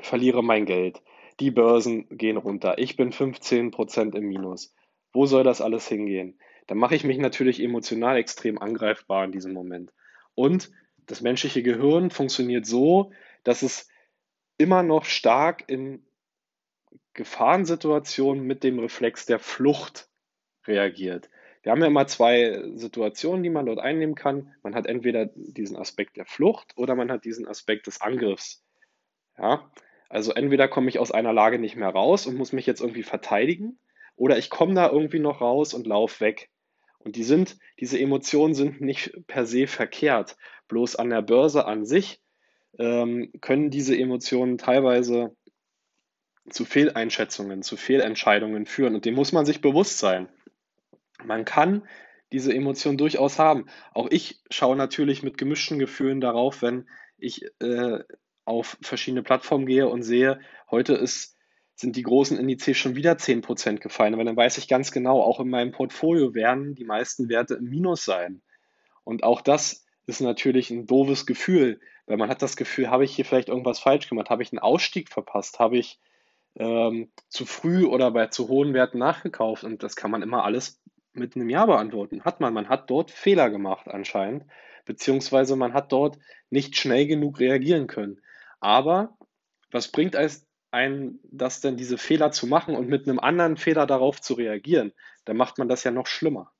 [0.00, 1.00] verliere mein Geld,
[1.40, 4.74] die Börsen gehen runter, ich bin 15% im Minus,
[5.12, 6.38] wo soll das alles hingehen?
[6.66, 9.92] Dann mache ich mich natürlich emotional extrem angreifbar in diesem Moment.
[10.34, 10.70] Und
[11.06, 13.12] das menschliche Gehirn funktioniert so,
[13.44, 13.88] dass es
[14.58, 16.04] immer noch stark in
[17.14, 20.08] Gefahrensituationen mit dem Reflex der Flucht
[20.66, 21.28] reagiert.
[21.62, 24.54] Wir haben ja immer zwei Situationen, die man dort einnehmen kann.
[24.62, 28.64] Man hat entweder diesen Aspekt der Flucht oder man hat diesen Aspekt des Angriffs.
[29.38, 29.70] Ja?
[30.08, 33.04] Also entweder komme ich aus einer Lage nicht mehr raus und muss mich jetzt irgendwie
[33.04, 33.78] verteidigen,
[34.22, 36.48] oder ich komme da irgendwie noch raus und laufe weg.
[37.00, 40.36] Und die sind, diese Emotionen sind nicht per se verkehrt.
[40.68, 42.20] Bloß an der Börse an sich
[42.78, 45.34] ähm, können diese Emotionen teilweise
[46.48, 48.94] zu Fehleinschätzungen, zu Fehlentscheidungen führen.
[48.94, 50.28] Und dem muss man sich bewusst sein.
[51.24, 51.88] Man kann
[52.30, 53.66] diese Emotionen durchaus haben.
[53.92, 57.98] Auch ich schaue natürlich mit gemischten Gefühlen darauf, wenn ich äh,
[58.44, 60.38] auf verschiedene Plattformen gehe und sehe,
[60.70, 61.36] heute ist
[61.74, 64.14] sind die großen Indizes schon wieder 10% gefallen.
[64.14, 67.64] Aber dann weiß ich ganz genau, auch in meinem Portfolio werden die meisten Werte im
[67.64, 68.42] Minus sein.
[69.04, 73.14] Und auch das ist natürlich ein doofes Gefühl, weil man hat das Gefühl, habe ich
[73.14, 74.30] hier vielleicht irgendwas falsch gemacht?
[74.30, 75.58] Habe ich einen Ausstieg verpasst?
[75.58, 76.00] Habe ich
[76.56, 79.64] ähm, zu früh oder bei zu hohen Werten nachgekauft?
[79.64, 80.80] Und das kann man immer alles
[81.12, 82.24] mit einem Ja beantworten.
[82.24, 82.54] Hat man.
[82.54, 84.44] Man hat dort Fehler gemacht anscheinend,
[84.84, 86.18] beziehungsweise man hat dort
[86.50, 88.20] nicht schnell genug reagieren können.
[88.60, 89.16] Aber
[89.70, 93.86] was bringt als einen, das denn diese Fehler zu machen und mit einem anderen Fehler
[93.86, 94.92] darauf zu reagieren,
[95.24, 96.52] dann macht man das ja noch schlimmer.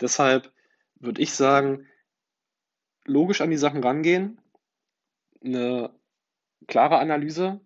[0.00, 0.52] Deshalb
[0.94, 1.86] würde ich sagen,
[3.04, 4.40] logisch an die Sachen rangehen,
[5.44, 5.90] eine
[6.66, 7.60] klare Analyse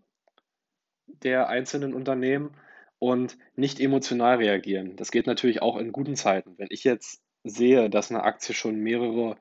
[1.06, 2.56] der einzelnen Unternehmen
[2.98, 4.96] und nicht emotional reagieren.
[4.96, 6.56] Das geht natürlich auch in guten Zeiten.
[6.56, 9.36] Wenn ich jetzt sehe, dass eine Aktie schon mehrere,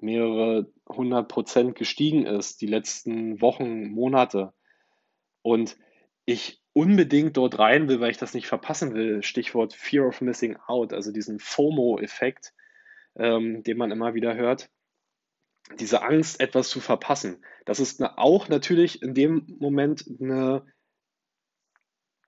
[0.00, 4.52] mehrere hundert Prozent gestiegen ist, die letzten Wochen, Monate,
[5.44, 5.76] und
[6.24, 9.22] ich unbedingt dort rein will, weil ich das nicht verpassen will.
[9.22, 12.54] Stichwort Fear of Missing Out, also diesen FOMO-Effekt,
[13.14, 14.70] ähm, den man immer wieder hört.
[15.78, 17.44] Diese Angst, etwas zu verpassen.
[17.66, 20.64] Das ist eine, auch natürlich in dem Moment eine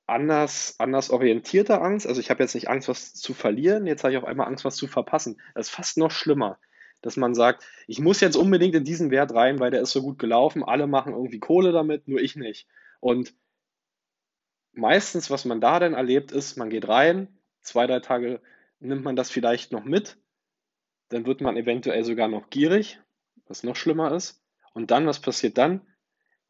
[0.06, 2.06] anders, anders orientierte Angst.
[2.06, 4.64] Also ich habe jetzt nicht Angst, was zu verlieren, jetzt habe ich auf einmal Angst,
[4.64, 5.40] was zu verpassen.
[5.54, 6.58] Das ist fast noch schlimmer,
[7.00, 10.02] dass man sagt, ich muss jetzt unbedingt in diesen Wert rein, weil der ist so
[10.02, 12.68] gut gelaufen, alle machen irgendwie Kohle damit, nur ich nicht.
[13.06, 13.36] Und
[14.72, 18.40] meistens, was man da dann erlebt, ist, man geht rein, zwei, drei Tage
[18.80, 20.18] nimmt man das vielleicht noch mit,
[21.10, 22.98] dann wird man eventuell sogar noch gierig,
[23.46, 24.42] was noch schlimmer ist.
[24.72, 25.86] Und dann, was passiert dann?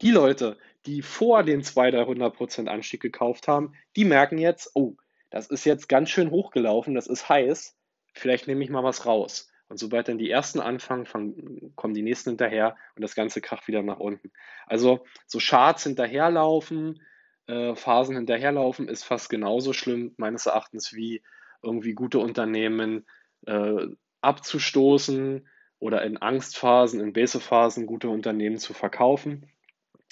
[0.01, 4.95] Die Leute, die vor den 200, 300% Anstieg gekauft haben, die merken jetzt, oh,
[5.29, 7.77] das ist jetzt ganz schön hochgelaufen, das ist heiß,
[8.13, 9.47] vielleicht nehme ich mal was raus.
[9.69, 13.67] Und sobald dann die ersten anfangen, fangen, kommen die nächsten hinterher und das ganze kracht
[13.67, 14.31] wieder nach unten.
[14.65, 17.01] Also so Charts hinterherlaufen,
[17.47, 21.21] äh, Phasen hinterherlaufen, ist fast genauso schlimm, meines Erachtens, wie
[21.61, 23.05] irgendwie gute Unternehmen
[23.45, 23.87] äh,
[24.21, 25.47] abzustoßen
[25.79, 29.51] oder in Angstphasen, in Base-Phasen gute Unternehmen zu verkaufen.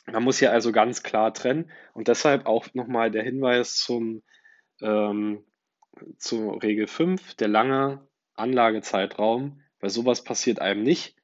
[0.06, 4.22] Man muss hier also ganz klar trennen und deshalb auch nochmal der Hinweis zum,
[4.82, 5.44] ähm,
[6.18, 11.16] zur Regel 5, der lange Anlagezeitraum, weil sowas passiert einem nicht,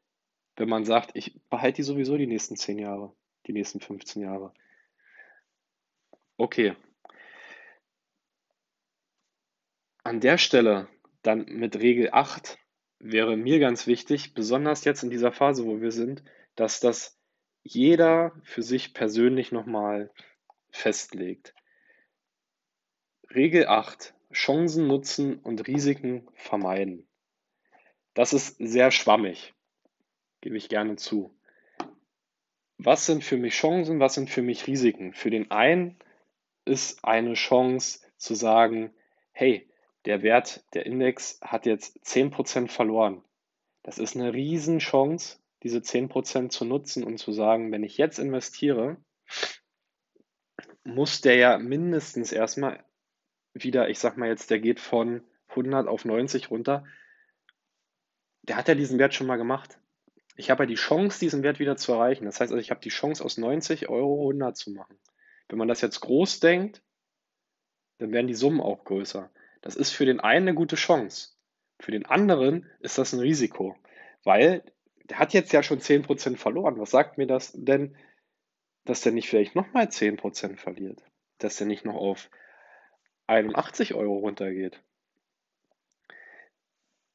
[0.56, 3.14] wenn man sagt, ich behalte die sowieso die nächsten 10 Jahre,
[3.48, 4.54] die nächsten 15 Jahre.
[6.38, 6.76] Okay.
[10.04, 10.88] An der Stelle
[11.22, 12.58] dann mit Regel 8
[13.00, 16.24] wäre mir ganz wichtig, besonders jetzt in dieser Phase, wo wir sind,
[16.56, 17.20] dass das
[17.64, 20.12] jeder für sich persönlich nochmal
[20.72, 21.54] festlegt.
[23.34, 24.14] Regel 8.
[24.32, 27.08] Chancen nutzen und Risiken vermeiden.
[28.14, 29.54] Das ist sehr schwammig,
[30.42, 31.38] gebe ich gerne zu.
[32.78, 35.14] Was sind für mich Chancen, was sind für mich Risiken?
[35.14, 36.00] Für den einen
[36.66, 38.94] ist eine Chance zu sagen,
[39.32, 39.70] hey,
[40.06, 43.24] der Wert, der Index hat jetzt 10% verloren.
[43.84, 48.98] Das ist eine Riesenchance, diese 10% zu nutzen und zu sagen, wenn ich jetzt investiere,
[50.84, 52.84] muss der ja mindestens erstmal
[53.54, 56.86] wieder, ich sag mal jetzt, der geht von 100 auf 90 runter.
[58.44, 59.80] Der hat ja diesen Wert schon mal gemacht.
[60.36, 62.26] Ich habe ja die Chance, diesen Wert wieder zu erreichen.
[62.26, 64.98] Das heißt also, ich habe die Chance, aus 90 Euro 100 zu machen.
[65.50, 66.82] Wenn man das jetzt groß denkt,
[67.98, 69.30] dann werden die Summen auch größer.
[69.62, 71.34] Das ist für den einen eine gute Chance.
[71.80, 73.76] Für den anderen ist das ein Risiko,
[74.24, 74.64] weil
[75.06, 76.80] der hat jetzt ja schon 10% verloren.
[76.80, 77.96] Was sagt mir das denn,
[78.86, 81.04] dass der nicht vielleicht nochmal 10% verliert?
[81.38, 82.30] Dass der nicht noch auf
[83.32, 84.82] 81 Euro runtergeht?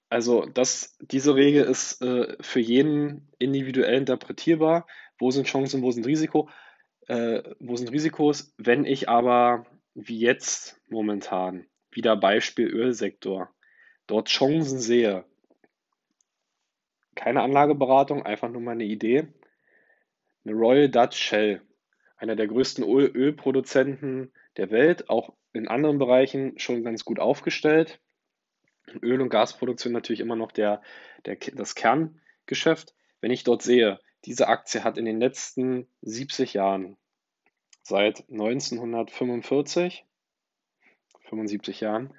[0.09, 4.87] Also das, diese Regel ist äh, für jeden individuell interpretierbar.
[5.19, 6.49] Wo sind Chancen, wo sind Risiko,
[7.09, 8.55] äh, wo sind Risikos?
[8.57, 13.51] Wenn ich aber wie jetzt momentan wieder Beispiel Ölsektor,
[14.07, 15.25] dort Chancen sehe.
[17.15, 19.29] Keine Anlageberatung, einfach nur mal eine Idee.
[20.45, 21.63] Eine Royal Dutch Shell,
[22.17, 28.01] einer der größten Ölproduzenten der Welt, auch in anderen Bereichen schon ganz gut aufgestellt.
[29.03, 30.83] Öl- und Gasproduktion natürlich immer noch der,
[31.25, 32.95] der, das Kerngeschäft.
[33.21, 36.97] Wenn ich dort sehe, diese Aktie hat in den letzten 70 Jahren,
[37.83, 40.05] seit 1945,
[41.29, 42.15] 75 Jahren,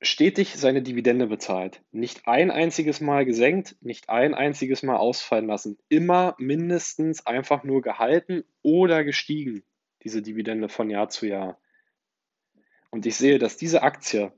[0.00, 1.82] stetig seine Dividende bezahlt.
[1.92, 5.78] Nicht ein einziges Mal gesenkt, nicht ein einziges Mal ausfallen lassen.
[5.88, 9.64] Immer mindestens einfach nur gehalten oder gestiegen,
[10.04, 11.58] diese Dividende von Jahr zu Jahr.
[12.90, 14.32] Und ich sehe, dass diese Aktie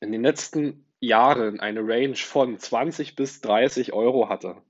[0.00, 4.60] in den letzten Jahren eine Range von 20 bis 30 Euro hatte.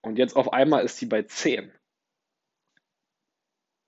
[0.00, 1.72] Und jetzt auf einmal ist sie bei 10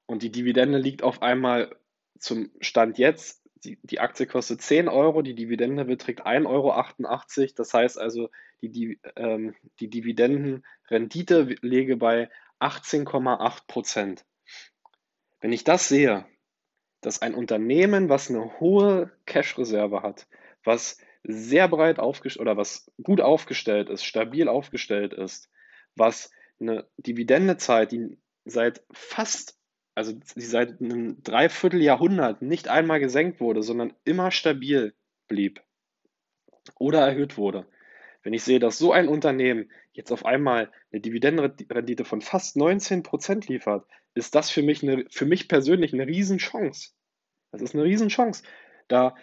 [0.09, 1.77] und die Dividende liegt auf einmal
[2.19, 7.53] zum Stand jetzt, die, die Aktie kostet 10 Euro, die Dividende beträgt 1,88 Euro.
[7.57, 8.31] Das heißt also,
[8.63, 14.25] die, die, ähm, die Dividendenrendite lege bei 18,8 Prozent.
[15.41, 16.27] Wenn ich das sehe,
[17.01, 20.27] dass ein Unternehmen, was eine hohe Cash-Reserve hat,
[20.65, 25.51] was sehr breit aufgestellt oder was gut aufgestellt ist, stabil aufgestellt ist,
[25.95, 29.59] was eine Dividende zahlt, die seit fast
[29.99, 34.95] also die seit einem Dreivierteljahrhundert nicht einmal gesenkt wurde, sondern immer stabil
[35.27, 35.61] blieb
[36.79, 37.67] oder erhöht wurde.
[38.29, 43.03] Wenn ich sehe, dass so ein Unternehmen jetzt auf einmal eine Dividendenrendite von fast 19
[43.03, 46.91] Prozent liefert, ist das für mich, eine, für mich persönlich eine Riesenchance.
[47.53, 48.43] Das ist eine Riesenchance.
[48.87, 49.15] Da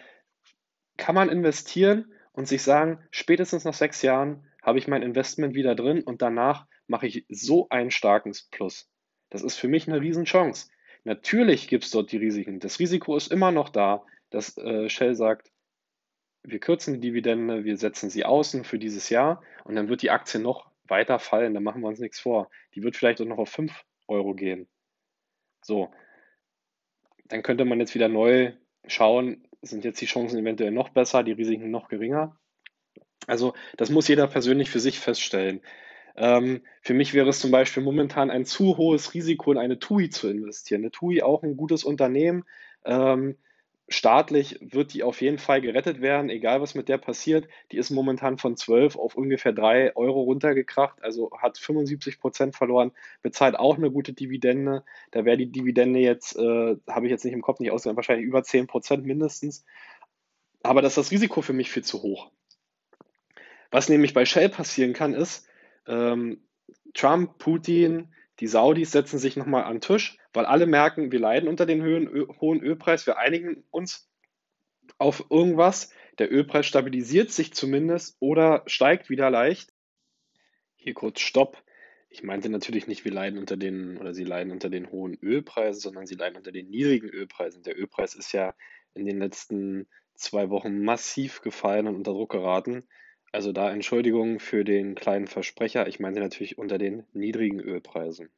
[0.96, 5.76] kann man investieren und sich sagen, spätestens nach sechs Jahren habe ich mein Investment wieder
[5.76, 8.90] drin und danach mache ich so einen starken Plus.
[9.30, 10.68] Das ist für mich eine Riesenchance.
[11.04, 12.58] Natürlich gibt es dort die Risiken.
[12.58, 15.52] Das Risiko ist immer noch da, dass äh, Shell sagt,
[16.46, 20.10] wir kürzen die Dividende, wir setzen sie außen für dieses Jahr und dann wird die
[20.10, 22.48] Aktie noch weiter fallen, da machen wir uns nichts vor.
[22.74, 24.68] Die wird vielleicht auch noch auf 5 Euro gehen.
[25.62, 25.90] So,
[27.24, 28.52] dann könnte man jetzt wieder neu
[28.86, 32.38] schauen, sind jetzt die Chancen eventuell noch besser, die Risiken noch geringer.
[33.26, 35.60] Also das muss jeder persönlich für sich feststellen.
[36.16, 40.08] Ähm, für mich wäre es zum Beispiel momentan ein zu hohes Risiko, in eine TUI
[40.08, 40.82] zu investieren.
[40.82, 42.44] Eine TUI auch ein gutes Unternehmen.
[42.84, 43.36] Ähm,
[43.88, 47.46] staatlich wird die auf jeden Fall gerettet werden, egal was mit der passiert.
[47.70, 52.92] Die ist momentan von 12 auf ungefähr 3 Euro runtergekracht, also hat 75 Prozent verloren,
[53.22, 54.84] bezahlt auch eine gute Dividende.
[55.12, 58.26] Da wäre die Dividende jetzt, äh, habe ich jetzt nicht im Kopf nicht ausgegangen, wahrscheinlich
[58.26, 59.64] über 10 Prozent mindestens.
[60.62, 62.30] Aber das ist das Risiko für mich viel zu hoch.
[63.70, 65.46] Was nämlich bei Shell passieren kann, ist,
[65.86, 66.40] ähm,
[66.94, 68.08] Trump, Putin,
[68.40, 71.82] die Saudis setzen sich nochmal an den Tisch, weil alle merken, wir leiden unter dem
[71.82, 74.06] hohen Ölpreis, wir einigen uns
[74.98, 75.90] auf irgendwas.
[76.18, 79.72] Der Ölpreis stabilisiert sich zumindest oder steigt wieder leicht.
[80.74, 81.62] Hier kurz Stopp.
[82.10, 85.80] ich meinte natürlich nicht, wir leiden unter den oder sie leiden unter den hohen Ölpreisen,
[85.80, 87.62] sondern sie leiden unter den niedrigen Ölpreisen.
[87.62, 88.54] Der Ölpreis ist ja
[88.92, 92.86] in den letzten zwei Wochen massiv gefallen und unter Druck geraten.
[93.32, 95.88] Also da Entschuldigung für den kleinen Versprecher.
[95.88, 98.28] Ich meinte natürlich unter den niedrigen Ölpreisen.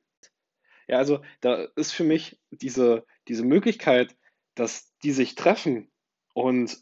[0.89, 4.17] Ja, also da ist für mich diese, diese Möglichkeit,
[4.55, 5.91] dass die sich treffen
[6.35, 6.79] und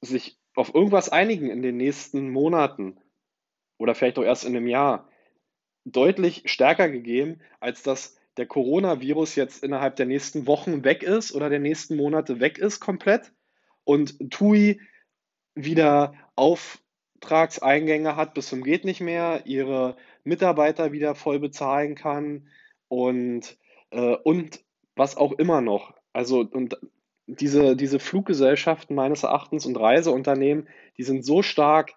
[0.00, 2.98] sich auf irgendwas einigen in den nächsten Monaten
[3.78, 5.08] oder vielleicht auch erst in einem Jahr,
[5.84, 11.50] deutlich stärker gegeben, als dass der Coronavirus jetzt innerhalb der nächsten Wochen weg ist oder
[11.50, 13.32] der nächsten Monate weg ist komplett
[13.84, 14.80] und TUI
[15.54, 22.48] wieder Auftragseingänge hat bis zum geht nicht mehr, ihre Mitarbeiter wieder voll bezahlen kann
[22.92, 23.56] und,
[23.90, 24.62] äh, und
[24.96, 25.94] was auch immer noch.
[26.12, 26.76] Also und
[27.26, 30.68] diese, diese Fluggesellschaften meines Erachtens und Reiseunternehmen,
[30.98, 31.94] die sind so stark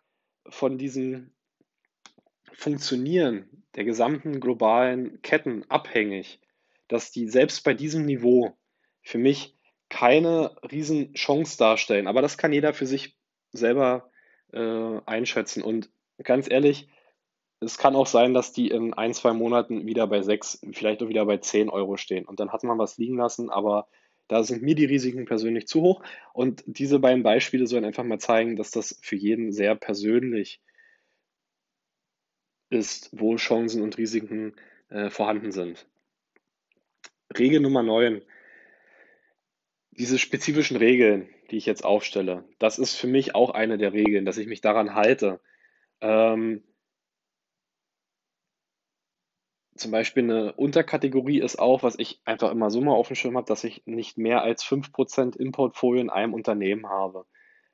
[0.48, 1.32] von diesem
[2.54, 6.40] Funktionieren der gesamten globalen Ketten abhängig,
[6.88, 8.56] dass die selbst bei diesem Niveau
[9.02, 9.54] für mich
[9.90, 12.08] keine Riesenchance darstellen.
[12.08, 13.18] Aber das kann jeder für sich
[13.52, 14.10] selber
[14.54, 15.62] äh, einschätzen.
[15.62, 15.90] Und
[16.24, 16.88] ganz ehrlich,
[17.66, 21.10] es kann auch sein, dass die in ein, zwei Monaten wieder bei sechs, vielleicht auch
[21.10, 22.26] wieder bei zehn Euro stehen.
[22.26, 23.88] Und dann hat man was liegen lassen, aber
[24.28, 26.04] da sind mir die Risiken persönlich zu hoch.
[26.34, 30.62] Und diese beiden Beispiele sollen einfach mal zeigen, dass das für jeden sehr persönlich
[32.70, 34.56] ist, wo Chancen und Risiken
[34.90, 35.88] äh, vorhanden sind.
[37.38, 38.22] Regel Nummer 9.
[39.92, 44.26] Diese spezifischen Regeln, die ich jetzt aufstelle, das ist für mich auch eine der Regeln,
[44.26, 45.40] dass ich mich daran halte.
[46.02, 46.64] Ähm,
[49.78, 53.36] zum Beispiel eine Unterkategorie ist auch, was ich einfach immer so mal auf dem Schirm
[53.36, 57.26] habe, dass ich nicht mehr als 5% im Portfolio in einem Unternehmen habe.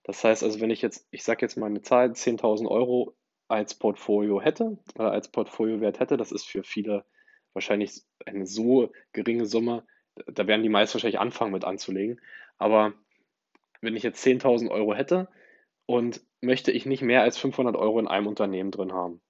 [0.03, 3.15] Das heißt also, wenn ich jetzt, ich sage jetzt mal eine Zahl, 10.000 Euro
[3.47, 7.05] als Portfolio hätte, äh, als Portfoliowert hätte, das ist für viele
[7.53, 9.85] wahrscheinlich eine so geringe Summe,
[10.25, 12.19] da werden die meist wahrscheinlich anfangen mit anzulegen.
[12.57, 12.93] Aber
[13.81, 15.29] wenn ich jetzt 10.000 Euro hätte
[15.85, 19.21] und möchte ich nicht mehr als 500 Euro in einem Unternehmen drin haben,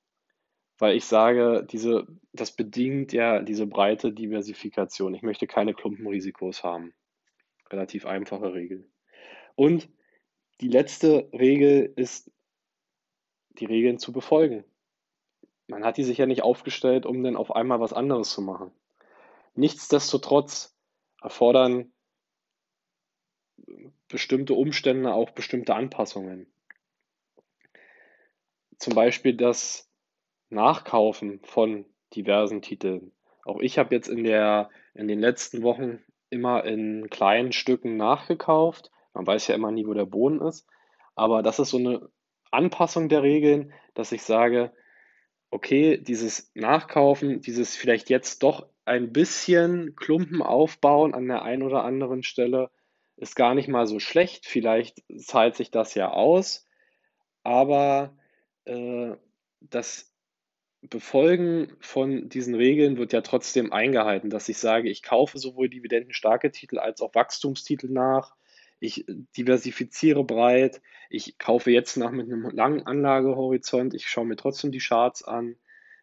[0.81, 5.13] weil ich sage, diese, das bedingt ja diese breite Diversifikation.
[5.13, 6.91] Ich möchte keine Klumpenrisikos haben.
[7.69, 8.89] Relativ einfache Regel.
[9.53, 9.89] Und
[10.59, 12.31] die letzte Regel ist,
[13.59, 14.63] die Regeln zu befolgen.
[15.67, 18.71] Man hat die sich ja nicht aufgestellt, um dann auf einmal was anderes zu machen.
[19.53, 20.75] Nichtsdestotrotz
[21.21, 21.93] erfordern
[24.07, 26.51] bestimmte Umstände auch bestimmte Anpassungen.
[28.79, 29.90] Zum Beispiel das
[30.51, 31.85] Nachkaufen von
[32.15, 33.11] diversen Titeln.
[33.43, 35.99] Auch ich habe jetzt in, der, in den letzten Wochen
[36.29, 38.91] immer in kleinen Stücken nachgekauft.
[39.13, 40.67] Man weiß ja immer nie, wo der Boden ist.
[41.15, 42.09] Aber das ist so eine
[42.51, 44.71] Anpassung der Regeln, dass ich sage,
[45.49, 51.83] okay, dieses Nachkaufen, dieses vielleicht jetzt doch ein bisschen Klumpen aufbauen an der einen oder
[51.83, 52.71] anderen Stelle,
[53.17, 54.45] ist gar nicht mal so schlecht.
[54.45, 56.67] Vielleicht zahlt sich das ja aus,
[57.43, 58.15] aber
[58.65, 59.15] äh,
[59.59, 60.10] das
[60.81, 66.51] Befolgen von diesen Regeln wird ja trotzdem eingehalten, dass ich sage, ich kaufe sowohl dividendenstarke
[66.51, 68.35] Titel als auch Wachstumstitel nach.
[68.79, 69.05] Ich
[69.37, 70.81] diversifiziere breit.
[71.11, 73.93] Ich kaufe jetzt nach mit einem langen Anlagehorizont.
[73.93, 75.55] Ich schaue mir trotzdem die Charts an.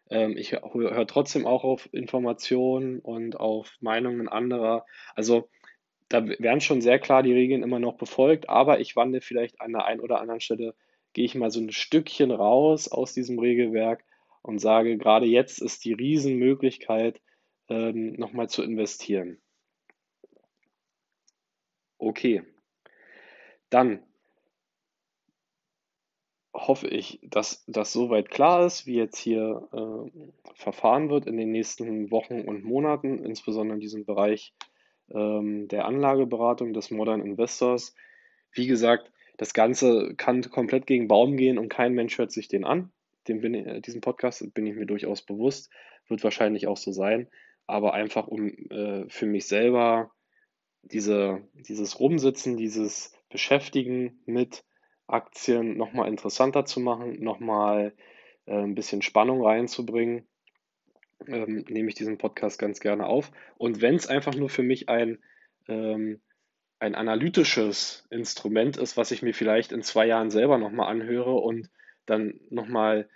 [0.09, 4.85] Ähm, ich höre trotzdem auch auf Informationen und auf Meinungen anderer.
[5.13, 5.49] Also
[6.07, 9.73] da werden schon sehr klar die Regeln immer noch befolgt, aber ich wandle vielleicht an
[9.73, 10.73] der einen oder anderen Stelle,
[11.11, 14.05] gehe ich mal so ein Stückchen raus aus diesem Regelwerk
[14.41, 17.21] und sage, gerade jetzt ist die Riesenmöglichkeit,
[17.69, 19.39] ähm, nochmal zu investieren.
[21.97, 22.43] Okay,
[23.69, 24.01] dann
[26.53, 31.51] hoffe ich, dass das soweit klar ist, wie jetzt hier äh, verfahren wird in den
[31.51, 34.53] nächsten Wochen und Monaten, insbesondere in diesem Bereich
[35.11, 37.95] ähm, der Anlageberatung des Modern Investors.
[38.51, 42.65] Wie gesagt, das Ganze kann komplett gegen Baum gehen und kein Mensch hört sich den
[42.65, 42.91] an
[43.29, 45.71] dem bin, äh, diesem Podcast bin ich mir durchaus bewusst,
[46.07, 47.29] wird wahrscheinlich auch so sein,
[47.67, 50.11] aber einfach um äh, für mich selber
[50.81, 54.63] diese, dieses Rumsitzen, dieses Beschäftigen mit
[55.07, 57.93] Aktien nochmal interessanter zu machen, nochmal
[58.45, 60.27] äh, ein bisschen Spannung reinzubringen,
[61.27, 63.31] ähm, nehme ich diesen Podcast ganz gerne auf.
[63.57, 65.19] Und wenn es einfach nur für mich ein,
[65.67, 66.21] ähm,
[66.79, 71.69] ein analytisches Instrument ist, was ich mir vielleicht in zwei Jahren selber nochmal anhöre und
[72.09, 73.09] dann nochmal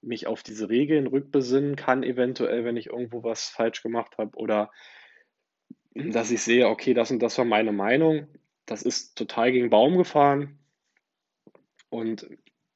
[0.00, 4.70] mich auf diese Regeln rückbesinnen kann, eventuell, wenn ich irgendwo was falsch gemacht habe oder
[5.94, 8.26] dass ich sehe, okay, das und das war meine Meinung,
[8.64, 10.58] das ist total gegen Baum gefahren
[11.90, 12.26] und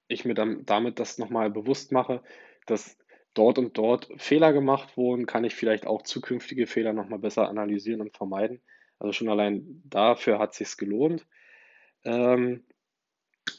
[0.09, 2.23] ich mir dann damit das nochmal bewusst mache,
[2.67, 2.99] dass
[3.33, 8.01] dort und dort Fehler gemacht wurden, kann ich vielleicht auch zukünftige Fehler nochmal besser analysieren
[8.01, 8.61] und vermeiden.
[8.99, 11.27] Also schon allein dafür hat es sich gelohnt.
[12.05, 12.65] Ähm,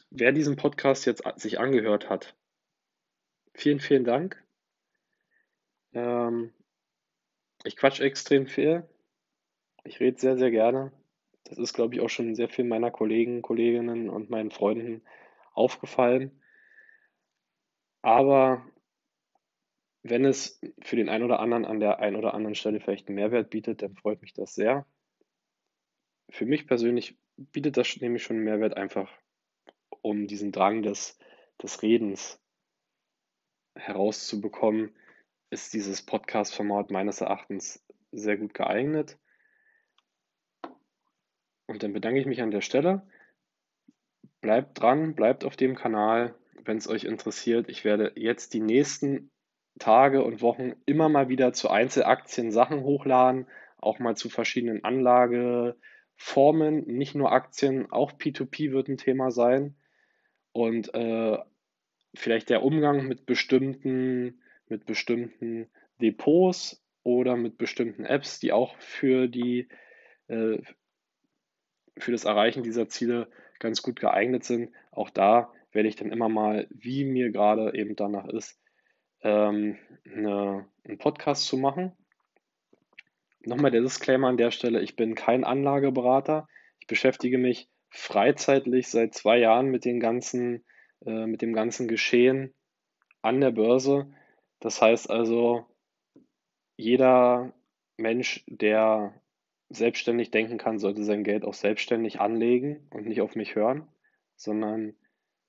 [0.09, 2.35] wer diesen Podcast jetzt sich angehört hat,
[3.53, 4.43] vielen, vielen Dank.
[5.93, 6.53] Ähm,
[7.63, 8.87] ich quatsch extrem viel.
[9.83, 10.91] Ich rede sehr, sehr gerne.
[11.45, 15.01] Das ist, glaube ich, auch schon sehr vielen meiner Kollegen, Kolleginnen und meinen Freunden
[15.53, 16.41] aufgefallen.
[18.01, 18.65] Aber
[20.03, 23.15] wenn es für den einen oder anderen an der einen oder anderen Stelle vielleicht einen
[23.15, 24.85] Mehrwert bietet, dann freut mich das sehr.
[26.29, 29.09] Für mich persönlich bietet das nämlich schon einen Mehrwert einfach,
[30.01, 31.17] um diesen Drang des,
[31.61, 32.39] des Redens
[33.75, 34.95] herauszubekommen,
[35.49, 39.17] ist dieses Podcast-Format meines Erachtens sehr gut geeignet.
[41.67, 43.07] Und dann bedanke ich mich an der Stelle.
[44.41, 47.69] Bleibt dran, bleibt auf dem Kanal, wenn es euch interessiert.
[47.69, 49.31] Ich werde jetzt die nächsten
[49.79, 54.83] Tage und Wochen immer mal wieder zu Einzelaktien Sachen hochladen, auch mal zu verschiedenen
[56.17, 59.75] Anlageformen, nicht nur Aktien, auch P2P wird ein Thema sein.
[60.51, 61.37] Und äh,
[62.15, 65.69] vielleicht der Umgang mit bestimmten, mit bestimmten
[66.01, 69.67] Depots oder mit bestimmten Apps, die auch für die
[70.27, 70.59] äh,
[71.97, 73.27] für das Erreichen dieser Ziele
[73.59, 74.71] ganz gut geeignet sind.
[74.91, 78.59] Auch da werde ich dann immer mal, wie mir gerade eben danach ist,
[79.21, 81.96] ähm, eine, einen Podcast zu machen.
[83.47, 86.49] Nochmal der Disclaimer an der Stelle, ich bin kein Anlageberater.
[86.81, 90.65] Ich beschäftige mich freizeitlich seit zwei Jahren mit, den ganzen,
[91.05, 92.53] äh, mit dem ganzen Geschehen
[93.21, 94.13] an der Börse.
[94.59, 95.65] Das heißt also,
[96.75, 97.53] jeder
[97.95, 99.13] Mensch, der
[99.69, 103.87] selbstständig denken kann, sollte sein Geld auch selbstständig anlegen und nicht auf mich hören,
[104.35, 104.93] sondern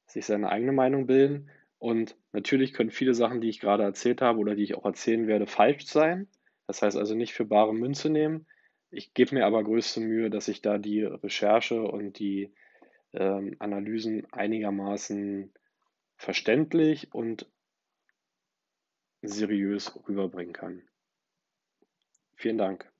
[0.06, 1.50] sich seine eigene Meinung bilden.
[1.78, 5.26] Und natürlich können viele Sachen, die ich gerade erzählt habe oder die ich auch erzählen
[5.26, 6.28] werde, falsch sein.
[6.68, 8.46] Das heißt also nicht für bare Münze nehmen.
[8.90, 12.52] Ich gebe mir aber größte Mühe, dass ich da die Recherche und die
[13.14, 15.52] ähm, Analysen einigermaßen
[16.16, 17.50] verständlich und
[19.22, 20.82] seriös rüberbringen kann.
[22.36, 22.90] Vielen Dank.